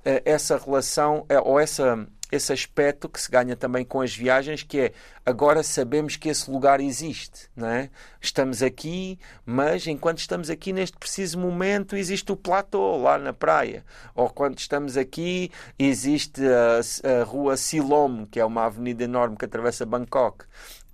Eh, 0.05 0.21
essa 0.25 0.57
relação, 0.57 1.25
eh, 1.29 1.39
ou 1.39 1.59
essa 1.59 2.07
esse 2.33 2.51
aspecto 2.51 3.07
que 3.07 3.21
se 3.21 3.29
ganha 3.29 3.55
também 3.55 3.85
com 3.85 4.01
as 4.01 4.15
viagens, 4.15 4.63
que 4.63 4.79
é 4.79 4.93
agora 5.25 5.61
sabemos 5.63 6.15
que 6.15 6.29
esse 6.29 6.49
lugar 6.49 6.81
existe, 6.81 7.49
não 7.55 7.67
é? 7.67 7.89
Estamos 8.19 8.63
aqui, 8.63 9.19
mas 9.45 9.85
enquanto 9.87 10.17
estamos 10.17 10.49
aqui 10.49 10.73
neste 10.73 10.97
preciso 10.97 11.37
momento 11.37 11.95
existe 11.95 12.31
o 12.31 12.35
platô 12.35 12.97
lá 12.97 13.17
na 13.17 13.33
praia, 13.33 13.85
ou 14.15 14.29
quando 14.29 14.57
estamos 14.57 14.97
aqui 14.97 15.51
existe 15.77 16.41
a, 16.45 17.19
a 17.21 17.23
rua 17.23 17.55
Silom, 17.55 18.25
que 18.25 18.39
é 18.39 18.45
uma 18.45 18.65
avenida 18.65 19.03
enorme 19.03 19.37
que 19.37 19.45
atravessa 19.45 19.85
Bangkok. 19.85 20.45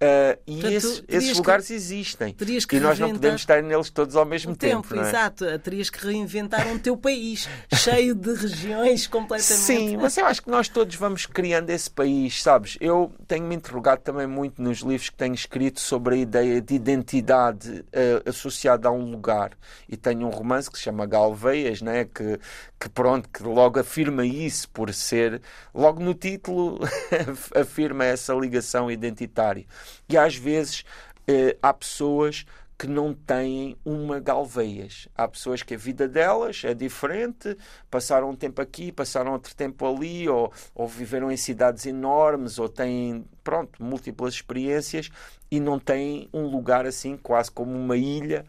Uh, 0.02 0.40
e 0.48 0.54
Portanto, 0.54 0.74
esses, 0.74 1.04
esses 1.10 1.38
lugares 1.38 1.68
que, 1.68 1.74
existem. 1.74 2.36
e 2.72 2.80
nós 2.80 2.98
não 2.98 3.12
podemos 3.12 3.42
estar 3.42 3.62
neles 3.62 3.90
todos 3.90 4.16
ao 4.16 4.26
mesmo 4.26 4.56
tempo. 4.56 4.88
tempo 4.88 5.04
é? 5.04 5.10
Exato, 5.10 5.60
terias 5.60 5.90
que 5.90 6.06
reinventar 6.06 6.66
um 6.68 6.80
teu 6.80 6.96
país 6.96 7.50
cheio 7.76 8.16
de 8.16 8.34
regiões 8.34 9.08
completamente. 9.08 9.60
Sim, 9.60 9.98
mas 9.98 10.16
eu 10.18 10.26
acho 10.26 10.42
que 10.42 10.50
nós 10.50 10.70
todos 10.70 10.96
vamos 10.96 11.26
criando 11.26 11.70
esse 11.70 11.90
país, 11.90 12.42
sabes? 12.42 12.78
Eu 12.80 13.12
tenho-me 13.28 13.56
interrogado 13.56 14.00
também 14.00 14.26
muito 14.26 14.62
nos 14.62 14.80
livros 14.80 15.10
que 15.10 15.18
tenho 15.18 15.34
escrito 15.34 15.82
sobre 15.82 16.16
a 16.16 16.18
ideia 16.18 16.62
de 16.62 16.76
identidade 16.76 17.70
uh, 17.70 18.30
associada 18.30 18.88
a 18.88 18.92
um 18.92 19.12
lugar. 19.12 19.52
E 19.90 19.98
tenho 19.98 20.26
um 20.26 20.30
romance 20.30 20.72
que 20.72 20.78
se 20.78 20.86
chama 20.86 21.06
Galveias, 21.06 21.82
né? 21.82 22.06
que, 22.06 22.40
que 22.80 22.88
pronto, 22.88 23.28
que 23.28 23.44
logo 23.44 23.78
afirma 23.78 24.26
isso 24.26 24.70
por 24.70 24.94
ser, 24.94 25.42
logo 25.74 26.02
no 26.02 26.14
título 26.14 26.80
afirma 27.54 28.06
essa 28.06 28.34
ligação 28.34 28.90
identitária. 28.90 29.66
E 30.08 30.18
às 30.18 30.36
vezes 30.36 30.84
eh, 31.28 31.58
há 31.62 31.74
pessoas 31.74 32.46
que 32.80 32.88
não 32.88 33.14
têm 33.14 33.78
uma 33.84 34.22
Galveias. 34.22 35.10
Há 35.14 35.28
pessoas 35.28 35.62
que 35.62 35.74
a 35.74 35.78
vida 35.78 36.08
delas 36.08 36.62
é 36.64 36.74
diferente, 36.74 37.58
passaram 37.92 38.30
um 38.30 38.36
tempo 38.38 38.62
aqui, 38.62 38.90
passaram 38.90 39.34
outro 39.34 39.54
tempo 39.54 39.86
ali, 39.86 40.30
ou, 40.30 40.50
ou 40.74 40.88
viveram 40.88 41.30
em 41.30 41.36
cidades 41.36 41.86
enormes, 41.86 42.58
ou 42.58 42.70
têm, 42.70 43.26
pronto, 43.44 43.84
múltiplas 43.84 44.36
experiências 44.36 45.10
e 45.52 45.60
não 45.60 45.78
têm 45.78 46.30
um 46.34 46.48
lugar 46.48 46.86
assim, 46.86 47.18
quase 47.18 47.52
como 47.52 47.76
uma 47.76 47.98
ilha, 47.98 48.46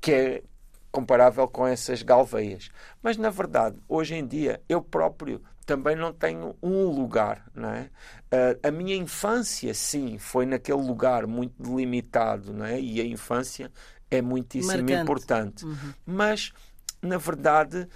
que 0.00 0.12
é 0.12 0.42
comparável 0.90 1.46
com 1.46 1.64
essas 1.64 2.02
galveias. 2.02 2.70
Mas, 3.00 3.16
na 3.16 3.30
verdade, 3.30 3.76
hoje 3.88 4.16
em 4.16 4.26
dia, 4.26 4.60
eu 4.68 4.82
próprio 4.82 5.40
também 5.64 5.94
não 5.96 6.12
tenho 6.12 6.56
um 6.62 6.86
lugar, 6.86 7.46
não 7.54 7.70
é? 7.70 7.88
Uh, 8.34 8.58
a 8.66 8.70
minha 8.70 8.96
infância, 8.96 9.72
sim, 9.74 10.18
foi 10.18 10.44
naquele 10.44 10.82
lugar 10.82 11.24
muito 11.26 11.62
delimitado, 11.62 12.52
não 12.52 12.64
é? 12.64 12.80
E 12.80 13.00
a 13.00 13.04
infância 13.04 13.70
é 14.10 14.20
muitíssimo 14.20 14.72
Marcante. 14.72 15.02
importante. 15.02 15.64
Uhum. 15.64 15.94
Mas, 16.04 16.52
na 17.00 17.16
verdade, 17.16 17.86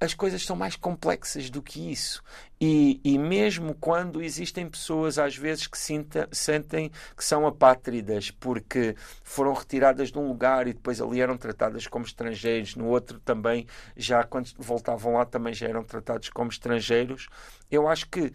as 0.00 0.14
coisas 0.14 0.44
são 0.44 0.56
mais 0.56 0.76
complexas 0.76 1.50
do 1.50 1.60
que 1.60 1.92
isso. 1.92 2.22
E, 2.60 3.00
e 3.04 3.18
mesmo 3.18 3.74
quando 3.74 4.22
existem 4.22 4.66
pessoas, 4.68 5.18
às 5.18 5.36
vezes, 5.36 5.66
que 5.66 5.76
sinta, 5.76 6.28
sentem 6.32 6.90
que 7.14 7.24
são 7.24 7.46
apátridas 7.46 8.30
porque 8.30 8.96
foram 9.22 9.52
retiradas 9.52 10.10
de 10.10 10.18
um 10.18 10.26
lugar 10.26 10.66
e 10.66 10.72
depois 10.72 11.00
ali 11.00 11.20
eram 11.20 11.36
tratadas 11.36 11.86
como 11.86 12.04
estrangeiros, 12.04 12.76
no 12.76 12.86
outro 12.86 13.20
também, 13.20 13.66
já 13.96 14.24
quando 14.24 14.48
voltavam 14.58 15.12
lá, 15.14 15.26
também 15.26 15.52
já 15.52 15.68
eram 15.68 15.84
tratados 15.84 16.30
como 16.30 16.50
estrangeiros, 16.50 17.28
eu 17.70 17.86
acho 17.86 18.08
que 18.08 18.32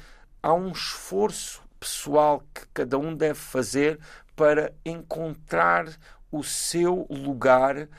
há 0.47 0.53
um 0.53 0.71
esforço 0.71 1.61
pessoal 1.77 2.41
que 2.53 2.65
cada 2.73 2.97
um 2.97 3.13
deve 3.13 3.37
fazer 3.37 3.99
para 4.33 4.73
encontrar 4.85 5.89
o 6.31 6.41
seu 6.41 7.05
lugar 7.09 7.89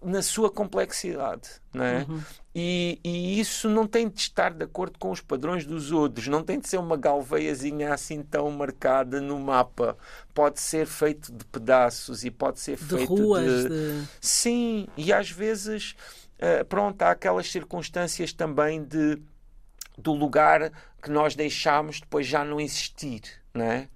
na 0.00 0.22
sua 0.22 0.48
complexidade, 0.48 1.50
não 1.74 1.84
é? 1.84 2.06
Uhum. 2.08 2.22
E, 2.54 3.00
e, 3.04 3.40
isso 3.40 3.68
não 3.68 3.88
tem 3.88 4.08
de 4.08 4.20
estar 4.20 4.54
de 4.54 4.64
acordo 4.64 4.98
com 5.00 5.10
os 5.10 5.20
padrões 5.20 5.66
dos 5.66 5.90
outros, 5.90 6.28
não 6.28 6.44
tem 6.44 6.60
de 6.60 6.68
ser 6.68 6.78
uma 6.78 6.96
galveiazinha 6.96 7.92
assim 7.92 8.22
tão 8.22 8.48
marcada 8.52 9.20
no 9.20 9.38
mapa. 9.38 9.98
Pode 10.32 10.60
ser 10.60 10.86
feito 10.86 11.32
de 11.32 11.44
pedaços 11.44 12.24
e 12.24 12.30
pode 12.30 12.60
ser 12.60 12.76
de 12.76 12.84
feito 12.84 13.14
ruas, 13.14 13.64
de... 13.64 13.68
de... 13.68 14.08
Sim, 14.20 14.86
e 14.96 15.12
às 15.12 15.28
vezes, 15.28 15.96
uh, 16.38 16.64
pronto, 16.66 17.02
há 17.02 17.10
aquelas 17.10 17.50
circunstâncias 17.50 18.32
também 18.32 18.82
de 18.84 19.20
do 19.96 20.12
lugar 20.12 20.72
que 21.02 21.10
nós 21.10 21.34
deixámos 21.34 22.00
depois 22.00 22.26
já 22.26 22.44
não 22.44 22.60
existir, 22.60 23.22
não 23.54 23.64
é? 23.64 23.88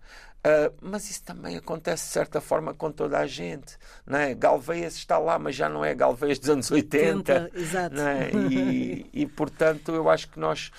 Uh, 0.47 0.75
mas 0.83 1.09
isso 1.09 1.25
também 1.25 1.57
acontece 1.57 2.05
de 2.05 2.11
certa 2.13 2.39
forma 2.39 2.75
com 2.75 2.93
toda 2.93 3.19
a 3.19 3.27
gente. 3.27 3.79
Não 4.07 4.19
é? 4.19 4.35
Galveias 4.35 4.95
está 4.95 5.17
lá, 5.17 5.39
mas 5.39 5.57
já 5.57 5.71
não 5.71 5.83
é 5.83 5.95
Galveias 5.95 6.39
dos 6.39 6.51
anos 6.51 6.71
80. 6.71 7.33
80 7.33 7.59
exato. 7.59 8.01
É? 8.01 8.31
e, 8.53 9.09
e, 9.11 9.27
portanto, 9.27 9.93
eu 9.93 10.11
acho 10.11 10.29
que 10.29 10.39
nós. 10.39 10.71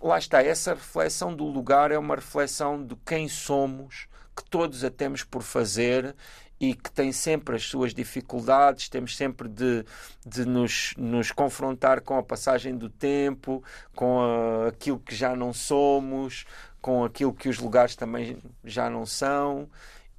Lá 0.00 0.18
está, 0.18 0.42
essa 0.42 0.72
reflexão 0.72 1.32
do 1.32 1.44
lugar 1.44 1.92
é 1.92 1.98
uma 1.98 2.16
reflexão 2.16 2.82
de 2.82 2.96
quem 3.06 3.28
somos, 3.28 4.08
que 4.34 4.42
todos 4.48 4.82
a 4.82 4.90
temos 4.90 5.22
por 5.22 5.42
fazer 5.42 6.16
e 6.62 6.74
que 6.74 6.92
tem 6.92 7.10
sempre 7.10 7.56
as 7.56 7.64
suas 7.64 7.92
dificuldades, 7.92 8.88
temos 8.88 9.16
sempre 9.16 9.48
de, 9.48 9.84
de 10.24 10.44
nos, 10.44 10.94
nos 10.96 11.32
confrontar 11.32 12.00
com 12.02 12.16
a 12.16 12.22
passagem 12.22 12.76
do 12.78 12.88
tempo, 12.88 13.64
com 13.96 14.20
a, 14.20 14.68
aquilo 14.68 15.00
que 15.00 15.12
já 15.12 15.34
não 15.34 15.52
somos, 15.52 16.44
com 16.80 17.02
aquilo 17.02 17.34
que 17.34 17.48
os 17.48 17.58
lugares 17.58 17.96
também 17.96 18.38
já 18.64 18.88
não 18.88 19.04
são. 19.04 19.68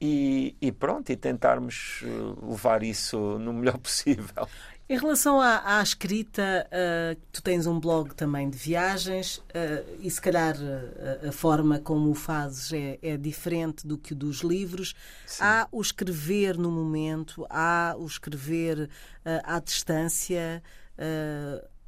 E, 0.01 0.57
e 0.59 0.69
pronto, 0.69 1.13
e 1.13 1.15
tentarmos 1.15 2.01
eh, 2.03 2.07
levar 2.45 2.83
isso 2.83 3.39
no 3.39 3.53
melhor 3.53 3.77
possível. 3.79 4.45
Em 4.89 4.97
relação 4.97 5.39
à, 5.39 5.79
à 5.79 5.81
escrita, 5.81 6.67
uh, 6.67 7.21
tu 7.31 7.41
tens 7.41 7.65
um 7.65 7.79
blog 7.79 8.13
também 8.13 8.49
de 8.49 8.57
viagens 8.57 9.37
uh, 9.37 9.97
e 9.99 10.11
se 10.11 10.19
calhar 10.19 10.55
uh, 10.57 11.29
a 11.29 11.31
forma 11.31 11.79
como 11.79 12.11
o 12.11 12.13
fazes 12.13 12.73
é, 12.73 12.99
é, 13.01 13.15
diferente 13.15 13.87
do 13.87 13.97
que 13.97 14.11
o 14.11 14.15
dos 14.15 14.41
livros. 14.41 14.93
Sim. 15.25 15.41
Há 15.41 15.69
o 15.71 15.81
escrever 15.81 16.57
no 16.57 16.69
momento, 16.69 17.45
há 17.49 17.95
o 17.97 18.05
escrever 18.05 18.89
à 19.23 19.59
distância. 19.59 20.61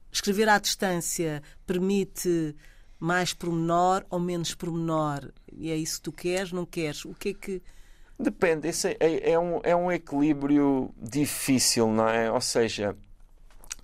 escrever 0.10 0.48
à 0.48 0.58
distância 0.58 1.44
permite 1.68 2.56
mais 2.98 3.34
pormenor 3.34 4.06
ou 4.10 4.20
menos 4.22 4.56
pormenor? 4.56 5.34
E 5.52 5.70
é 5.70 5.76
isso 5.76 5.98
que 5.98 6.04
tu 6.04 6.12
queres, 6.14 6.54
não 6.54 6.66
queres? 6.66 7.04
O 7.04 7.14
que 7.14 7.30
é 7.30 7.34
que. 7.34 7.62
Depende, 8.18 8.70
esse 8.70 8.96
é, 9.00 9.32
é, 9.32 9.40
um, 9.40 9.60
é 9.64 9.76
um 9.76 9.92
equilíbrio 9.92 10.90
difícil, 10.98 11.88
não 11.88 12.08
é? 12.08 12.32
Ou 12.32 12.40
seja, 12.40 12.96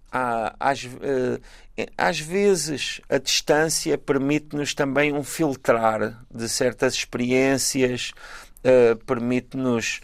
há, 0.10 0.56
às, 0.58 0.86
uh, 0.86 1.42
às 1.98 2.20
vezes 2.20 3.02
a 3.10 3.18
distância 3.18 3.98
permite-nos 3.98 4.74
também 4.74 5.14
um 5.14 5.24
filtrar 5.24 6.24
de 6.34 6.48
certas 6.48 6.94
experiências, 6.94 8.14
uh, 8.64 8.96
permite-nos 9.06 10.00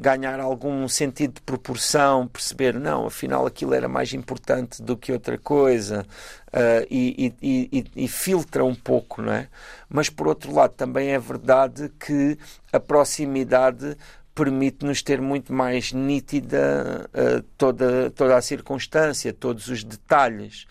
ganhar 0.00 0.40
algum 0.40 0.88
sentido 0.88 1.34
de 1.34 1.40
proporção, 1.42 2.26
perceber, 2.26 2.74
não, 2.74 3.06
afinal 3.06 3.46
aquilo 3.46 3.74
era 3.74 3.88
mais 3.88 4.12
importante 4.12 4.82
do 4.82 4.96
que 4.96 5.12
outra 5.12 5.38
coisa, 5.38 6.06
uh, 6.48 6.86
e, 6.90 7.34
e, 7.40 7.68
e, 7.72 8.04
e, 8.04 8.08
filtra 8.08 8.64
um 8.64 8.74
pouco, 8.74 9.22
não 9.22 9.32
é? 9.32 9.48
Mas 9.88 10.08
por 10.08 10.26
outro 10.26 10.52
lado, 10.52 10.72
também 10.72 11.10
é 11.10 11.18
verdade 11.18 11.90
que 11.98 12.38
a 12.72 12.80
proximidade 12.80 13.96
permite-nos 14.34 15.02
ter 15.02 15.20
muito 15.20 15.52
mais 15.52 15.92
nítida 15.92 17.08
uh, 17.08 17.42
toda, 17.56 18.10
toda 18.10 18.36
a 18.36 18.42
circunstância, 18.42 19.32
todos 19.32 19.68
os 19.68 19.82
detalhes. 19.82 20.66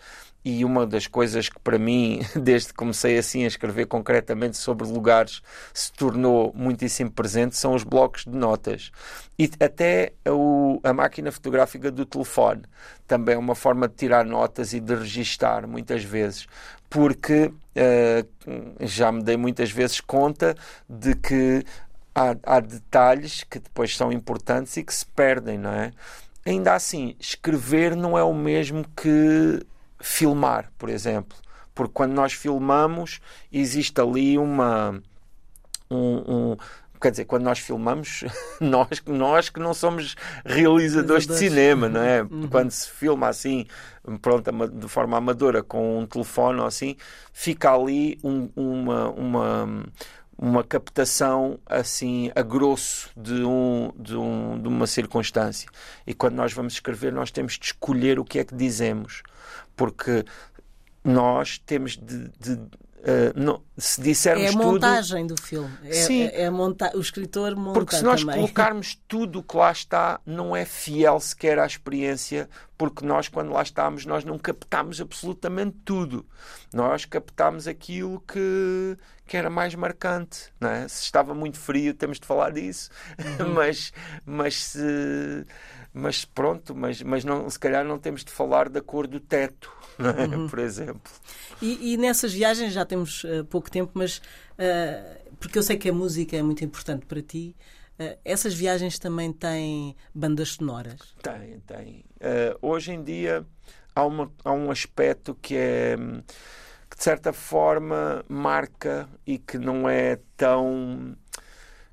E 0.50 0.64
uma 0.64 0.86
das 0.86 1.06
coisas 1.06 1.50
que 1.50 1.60
para 1.60 1.78
mim, 1.78 2.22
desde 2.34 2.68
que 2.68 2.74
comecei 2.74 3.18
assim 3.18 3.44
a 3.44 3.48
escrever 3.48 3.84
concretamente 3.84 4.56
sobre 4.56 4.88
lugares, 4.88 5.42
se 5.74 5.92
tornou 5.92 6.54
muitíssimo 6.56 7.10
presente 7.10 7.54
são 7.54 7.74
os 7.74 7.84
blocos 7.84 8.24
de 8.24 8.34
notas. 8.34 8.90
E 9.38 9.50
até 9.60 10.14
o, 10.26 10.80
a 10.82 10.94
máquina 10.94 11.30
fotográfica 11.30 11.90
do 11.90 12.06
telefone 12.06 12.62
também 13.06 13.34
é 13.34 13.38
uma 13.38 13.54
forma 13.54 13.86
de 13.86 13.94
tirar 13.94 14.24
notas 14.24 14.72
e 14.72 14.80
de 14.80 14.94
registar 14.94 15.68
muitas 15.68 16.02
vezes. 16.02 16.46
Porque 16.88 17.52
uh, 17.52 18.86
já 18.86 19.12
me 19.12 19.22
dei 19.22 19.36
muitas 19.36 19.70
vezes 19.70 20.00
conta 20.00 20.56
de 20.88 21.14
que 21.14 21.62
há, 22.14 22.34
há 22.42 22.60
detalhes 22.60 23.44
que 23.44 23.58
depois 23.58 23.94
são 23.94 24.10
importantes 24.10 24.74
e 24.78 24.82
que 24.82 24.94
se 24.94 25.04
perdem, 25.04 25.58
não 25.58 25.74
é? 25.74 25.92
Ainda 26.46 26.72
assim, 26.72 27.14
escrever 27.20 27.94
não 27.94 28.16
é 28.16 28.24
o 28.24 28.32
mesmo 28.32 28.82
que 28.96 29.60
filmar, 30.00 30.70
por 30.78 30.88
exemplo. 30.88 31.36
Porque 31.74 31.92
quando 31.92 32.12
nós 32.12 32.32
filmamos, 32.32 33.20
existe 33.52 34.00
ali 34.00 34.36
uma. 34.36 35.00
Um, 35.90 36.16
um, 36.52 36.56
quer 37.00 37.12
dizer, 37.12 37.24
quando 37.24 37.44
nós 37.44 37.60
filmamos, 37.60 38.24
nós, 38.60 39.00
nós 39.06 39.48
que 39.48 39.60
não 39.60 39.72
somos 39.72 40.16
realizadores 40.44 41.26
de 41.26 41.36
cinema, 41.36 41.88
não 41.88 42.02
é? 42.02 42.22
Uhum. 42.22 42.48
Quando 42.48 42.70
se 42.70 42.90
filma 42.90 43.28
assim, 43.28 43.66
pronto, 44.20 44.50
de 44.68 44.88
forma 44.88 45.16
amadora, 45.16 45.62
com 45.62 46.00
um 46.00 46.06
telefone 46.06 46.60
ou 46.60 46.66
assim, 46.66 46.96
fica 47.32 47.72
ali 47.72 48.18
um, 48.24 48.50
uma, 48.56 49.10
uma, 49.10 49.84
uma 50.36 50.64
captação 50.64 51.60
assim 51.64 52.32
a 52.34 52.42
grosso 52.42 53.10
de, 53.16 53.44
um, 53.44 53.92
de, 53.96 54.16
um, 54.16 54.60
de 54.60 54.68
uma 54.68 54.86
circunstância. 54.88 55.68
E 56.06 56.12
quando 56.12 56.34
nós 56.34 56.52
vamos 56.52 56.72
escrever, 56.72 57.12
nós 57.12 57.30
temos 57.30 57.58
de 57.58 57.66
escolher 57.66 58.18
o 58.18 58.24
que 58.24 58.40
é 58.40 58.44
que 58.44 58.54
dizemos 58.54 59.22
porque 59.78 60.24
nós 61.02 61.58
temos 61.58 61.96
de, 61.96 62.28
de 62.38 62.60
Uh, 62.98 63.32
não, 63.40 63.62
se 63.76 64.00
dissermos 64.00 64.44
é 64.44 64.48
a 64.48 64.52
montagem 64.52 65.24
tudo, 65.24 65.36
do 65.36 65.42
filme. 65.42 65.70
É, 65.84 65.92
sim, 65.92 66.22
é, 66.24 66.42
é 66.42 66.50
monta 66.50 66.90
o 66.96 67.00
escritor 67.00 67.54
monta 67.54 67.78
Porque 67.78 67.94
se 67.94 68.02
nós 68.02 68.20
também. 68.20 68.34
colocarmos 68.34 69.00
tudo 69.06 69.38
o 69.38 69.42
que 69.42 69.56
lá 69.56 69.70
está, 69.70 70.20
não 70.26 70.54
é 70.54 70.64
fiel 70.64 71.20
sequer 71.20 71.60
à 71.60 71.64
experiência, 71.64 72.50
porque 72.76 73.06
nós, 73.06 73.28
quando 73.28 73.52
lá 73.52 73.62
estamos, 73.62 74.04
nós 74.04 74.24
não 74.24 74.36
captamos 74.36 75.00
absolutamente 75.00 75.76
tudo. 75.84 76.26
Nós 76.74 77.04
captamos 77.04 77.68
aquilo 77.68 78.20
que, 78.20 78.98
que 79.26 79.36
era 79.36 79.48
mais 79.48 79.76
marcante. 79.76 80.52
Não 80.60 80.68
é? 80.68 80.88
Se 80.88 81.04
estava 81.04 81.32
muito 81.34 81.56
frio, 81.56 81.94
temos 81.94 82.18
de 82.18 82.26
falar 82.26 82.50
disso. 82.50 82.90
Uhum. 83.38 83.54
mas, 83.54 83.92
mas 84.26 84.54
se 84.56 85.46
mas 85.98 86.24
pronto, 86.24 86.74
mas, 86.74 87.02
mas 87.02 87.24
não, 87.24 87.50
se 87.50 87.58
calhar 87.58 87.84
não 87.84 87.98
temos 87.98 88.24
de 88.24 88.30
falar 88.30 88.68
da 88.68 88.80
cor 88.80 89.08
do 89.08 89.18
teto, 89.18 89.70
é? 89.98 90.36
uhum. 90.36 90.48
por 90.48 90.60
exemplo. 90.60 91.12
E, 91.60 91.92
e, 91.92 91.96
nessas 91.96 92.32
viagens, 92.32 92.72
já 92.72 92.84
temos 92.84 93.24
uh, 93.24 93.44
pouco 93.46 93.68
tempo, 93.68 93.90
mas 93.94 94.18
uh, 94.18 95.34
porque 95.40 95.58
eu 95.58 95.62
sei 95.62 95.76
que 95.76 95.88
a 95.88 95.92
música 95.92 96.36
é 96.36 96.42
muito 96.42 96.64
importante 96.64 97.04
para 97.04 97.20
ti, 97.20 97.56
uh, 97.98 98.16
essas 98.24 98.54
viagens 98.54 98.96
também 98.98 99.32
têm 99.32 99.96
bandas 100.14 100.50
sonoras? 100.50 101.16
Tem, 101.20 101.58
tem. 101.66 102.04
hoje 102.62 102.92
em 102.92 103.02
dia 103.02 103.44
há, 103.92 104.04
uma, 104.04 104.30
há 104.44 104.52
um 104.52 104.70
aspecto 104.70 105.36
que 105.42 105.56
é 105.56 105.96
que 106.88 106.96
de 106.96 107.04
certa 107.04 107.32
forma 107.32 108.24
marca 108.28 109.08
e 109.26 109.36
que 109.36 109.58
não 109.58 109.88
é 109.88 110.18
tão 110.36 111.16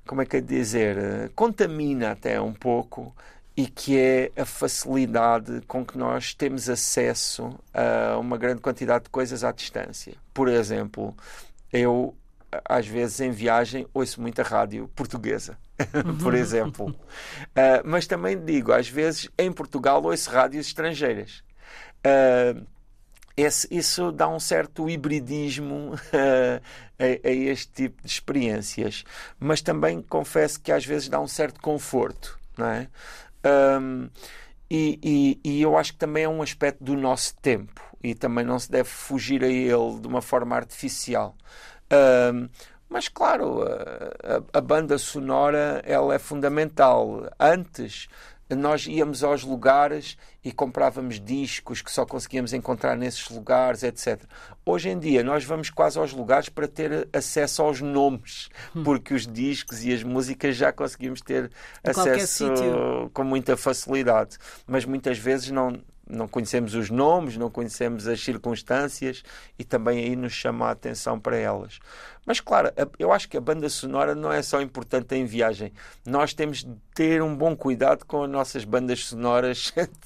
como 0.06 0.22
é 0.22 0.26
que 0.26 0.36
é 0.36 0.40
dizer, 0.40 0.96
contamina 1.34 2.12
até 2.12 2.40
um 2.40 2.52
pouco 2.52 3.12
e 3.56 3.66
que 3.66 3.98
é 3.98 4.32
a 4.36 4.44
facilidade 4.44 5.62
com 5.66 5.84
que 5.84 5.96
nós 5.96 6.34
temos 6.34 6.68
acesso 6.68 7.58
a 7.72 8.18
uma 8.18 8.36
grande 8.36 8.60
quantidade 8.60 9.04
de 9.04 9.10
coisas 9.10 9.42
à 9.42 9.50
distância. 9.50 10.14
Por 10.34 10.48
exemplo, 10.48 11.16
eu 11.72 12.14
às 12.64 12.86
vezes 12.86 13.20
em 13.20 13.30
viagem 13.30 13.86
ouço 13.92 14.20
muita 14.20 14.42
rádio 14.42 14.88
portuguesa, 14.94 15.58
por 16.22 16.34
exemplo. 16.34 16.88
Uh, 16.88 17.82
mas 17.84 18.06
também 18.06 18.38
digo, 18.38 18.72
às 18.72 18.88
vezes 18.88 19.28
em 19.38 19.50
Portugal 19.50 20.02
ouço 20.02 20.30
rádios 20.30 20.66
estrangeiras. 20.66 21.42
Uh, 22.04 22.66
esse, 23.36 23.68
isso 23.70 24.10
dá 24.12 24.28
um 24.28 24.40
certo 24.40 24.88
hibridismo 24.88 25.94
uh, 25.94 25.98
a, 26.98 27.28
a, 27.28 27.30
este 27.30 27.70
tipo 27.72 28.02
de 28.02 28.08
experiências. 28.08 29.04
Mas 29.38 29.60
também 29.60 30.00
confesso 30.00 30.60
que 30.60 30.72
às 30.72 30.84
vezes 30.84 31.08
dá 31.08 31.20
um 31.20 31.28
certo 31.28 31.60
conforto. 31.60 32.38
Não 32.56 32.66
é? 32.66 32.88
Um, 33.46 34.10
e, 34.68 34.98
e, 35.02 35.40
e, 35.44 35.62
eu 35.62 35.78
acho 35.78 35.92
que 35.92 35.98
também 35.98 36.24
é 36.24 36.28
um 36.28 36.42
aspecto 36.42 36.82
do 36.82 36.96
nosso 36.96 37.36
tempo 37.36 37.80
e 38.02 38.14
também 38.14 38.44
não 38.44 38.58
se 38.58 38.70
deve 38.70 38.88
fugir 38.88 39.44
a 39.44 39.48
ele 39.48 40.00
de 40.00 40.08
uma 40.08 40.20
forma 40.20 40.56
artificial. 40.56 41.36
Um, 42.32 42.48
mas 42.88 43.08
claro, 43.08 43.62
a, 43.62 44.58
a, 44.58 44.60
banda 44.60 44.98
sonora 44.98 45.82
ela 45.84 46.14
é 46.14 46.18
fundamental. 46.18 47.28
Antes 47.38 48.08
nós 48.54 48.86
íamos 48.86 49.24
aos 49.24 49.42
lugares 49.42 50.16
e 50.44 50.52
comprávamos 50.52 51.18
discos 51.18 51.82
que 51.82 51.90
só 51.90 52.06
conseguíamos 52.06 52.52
encontrar 52.52 52.96
nesses 52.96 53.28
lugares, 53.28 53.82
etc. 53.82 54.22
Hoje 54.64 54.88
em 54.88 54.98
dia, 54.98 55.24
nós 55.24 55.44
vamos 55.44 55.70
quase 55.70 55.98
aos 55.98 56.12
lugares 56.12 56.48
para 56.48 56.68
ter 56.68 57.08
acesso 57.12 57.62
aos 57.62 57.80
nomes, 57.80 58.48
hum. 58.74 58.84
porque 58.84 59.14
os 59.14 59.26
discos 59.26 59.84
e 59.84 59.92
as 59.92 60.04
músicas 60.04 60.54
já 60.54 60.72
conseguimos 60.72 61.20
ter 61.20 61.50
acesso 61.82 62.48
com 63.12 63.24
muita 63.24 63.56
facilidade. 63.56 64.38
Mas 64.66 64.84
muitas 64.84 65.18
vezes 65.18 65.50
não, 65.50 65.80
não 66.08 66.28
conhecemos 66.28 66.74
os 66.74 66.88
nomes, 66.88 67.36
não 67.36 67.50
conhecemos 67.50 68.06
as 68.06 68.20
circunstâncias 68.20 69.22
e 69.58 69.64
também 69.64 70.04
aí 70.04 70.16
nos 70.16 70.32
chama 70.32 70.66
a 70.66 70.70
atenção 70.70 71.18
para 71.18 71.36
elas. 71.36 71.80
Mas 72.24 72.40
claro, 72.40 72.72
eu 72.98 73.12
acho 73.12 73.28
que 73.28 73.36
a 73.36 73.40
banda 73.40 73.68
sonora 73.68 74.14
não 74.14 74.32
é 74.32 74.42
só 74.42 74.60
importante 74.60 75.14
em 75.14 75.24
viagem. 75.24 75.72
Nós 76.04 76.34
temos 76.34 76.64
de 76.64 76.74
ter 76.94 77.22
um 77.22 77.34
bom 77.36 77.54
cuidado 77.56 78.04
com 78.04 78.24
as 78.24 78.30
nossas 78.30 78.64
bandas 78.64 79.04
sonoras. 79.04 79.72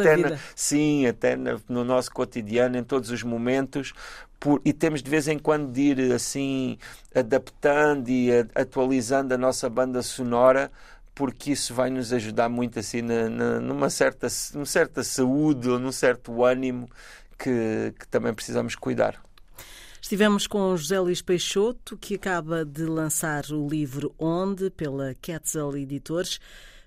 até 0.00 0.16
na, 0.16 0.38
sim, 0.54 1.06
até 1.06 1.36
na, 1.36 1.58
no 1.68 1.84
nosso 1.84 2.12
cotidiano, 2.12 2.76
em 2.76 2.84
todos 2.84 3.10
os 3.10 3.22
momentos. 3.24 3.92
Por, 4.38 4.60
e 4.64 4.72
temos 4.72 5.02
de 5.02 5.10
vez 5.10 5.26
em 5.26 5.38
quando 5.38 5.72
de 5.72 5.80
ir 5.80 6.12
assim 6.12 6.78
adaptando 7.14 8.08
e 8.08 8.30
atualizando 8.54 9.34
a 9.34 9.38
nossa 9.38 9.68
banda 9.68 10.02
sonora 10.02 10.70
porque 11.14 11.52
isso 11.52 11.72
vai 11.72 11.90
nos 11.90 12.12
ajudar 12.12 12.48
muito 12.48 12.76
assim 12.78 13.02
na, 13.02 13.28
na, 13.28 13.60
numa, 13.60 13.90
certa, 13.90 14.26
numa 14.54 14.66
certa 14.66 15.04
saúde 15.04 15.68
ou 15.68 15.78
num 15.78 15.92
certo 15.92 16.44
ânimo 16.44 16.88
que, 17.38 17.94
que 17.98 18.08
também 18.08 18.34
precisamos 18.34 18.74
cuidar. 18.74 19.22
Estivemos 20.00 20.46
com 20.46 20.76
José 20.76 21.00
Luís 21.00 21.22
Peixoto, 21.22 21.96
que 21.96 22.16
acaba 22.16 22.64
de 22.64 22.84
lançar 22.84 23.44
o 23.50 23.66
livro 23.66 24.14
Onde, 24.18 24.68
pela 24.70 25.14
Quetzal 25.14 25.74
Editores. 25.76 26.38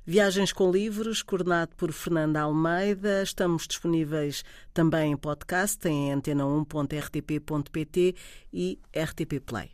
Viagens 0.05 0.53
com 0.53 0.71
Livros, 0.71 1.21
coordenado 1.21 1.75
por 1.75 1.91
Fernanda 1.91 2.39
Almeida. 2.41 3.23
Estamos 3.23 3.67
disponíveis 3.67 4.45
também 4.73 5.11
em 5.11 5.17
podcast 5.17 5.85
em 5.87 6.13
antena1.rtp.pt 6.13 8.15
e 8.53 8.79
RTP 8.95 9.41
Play. 9.45 9.71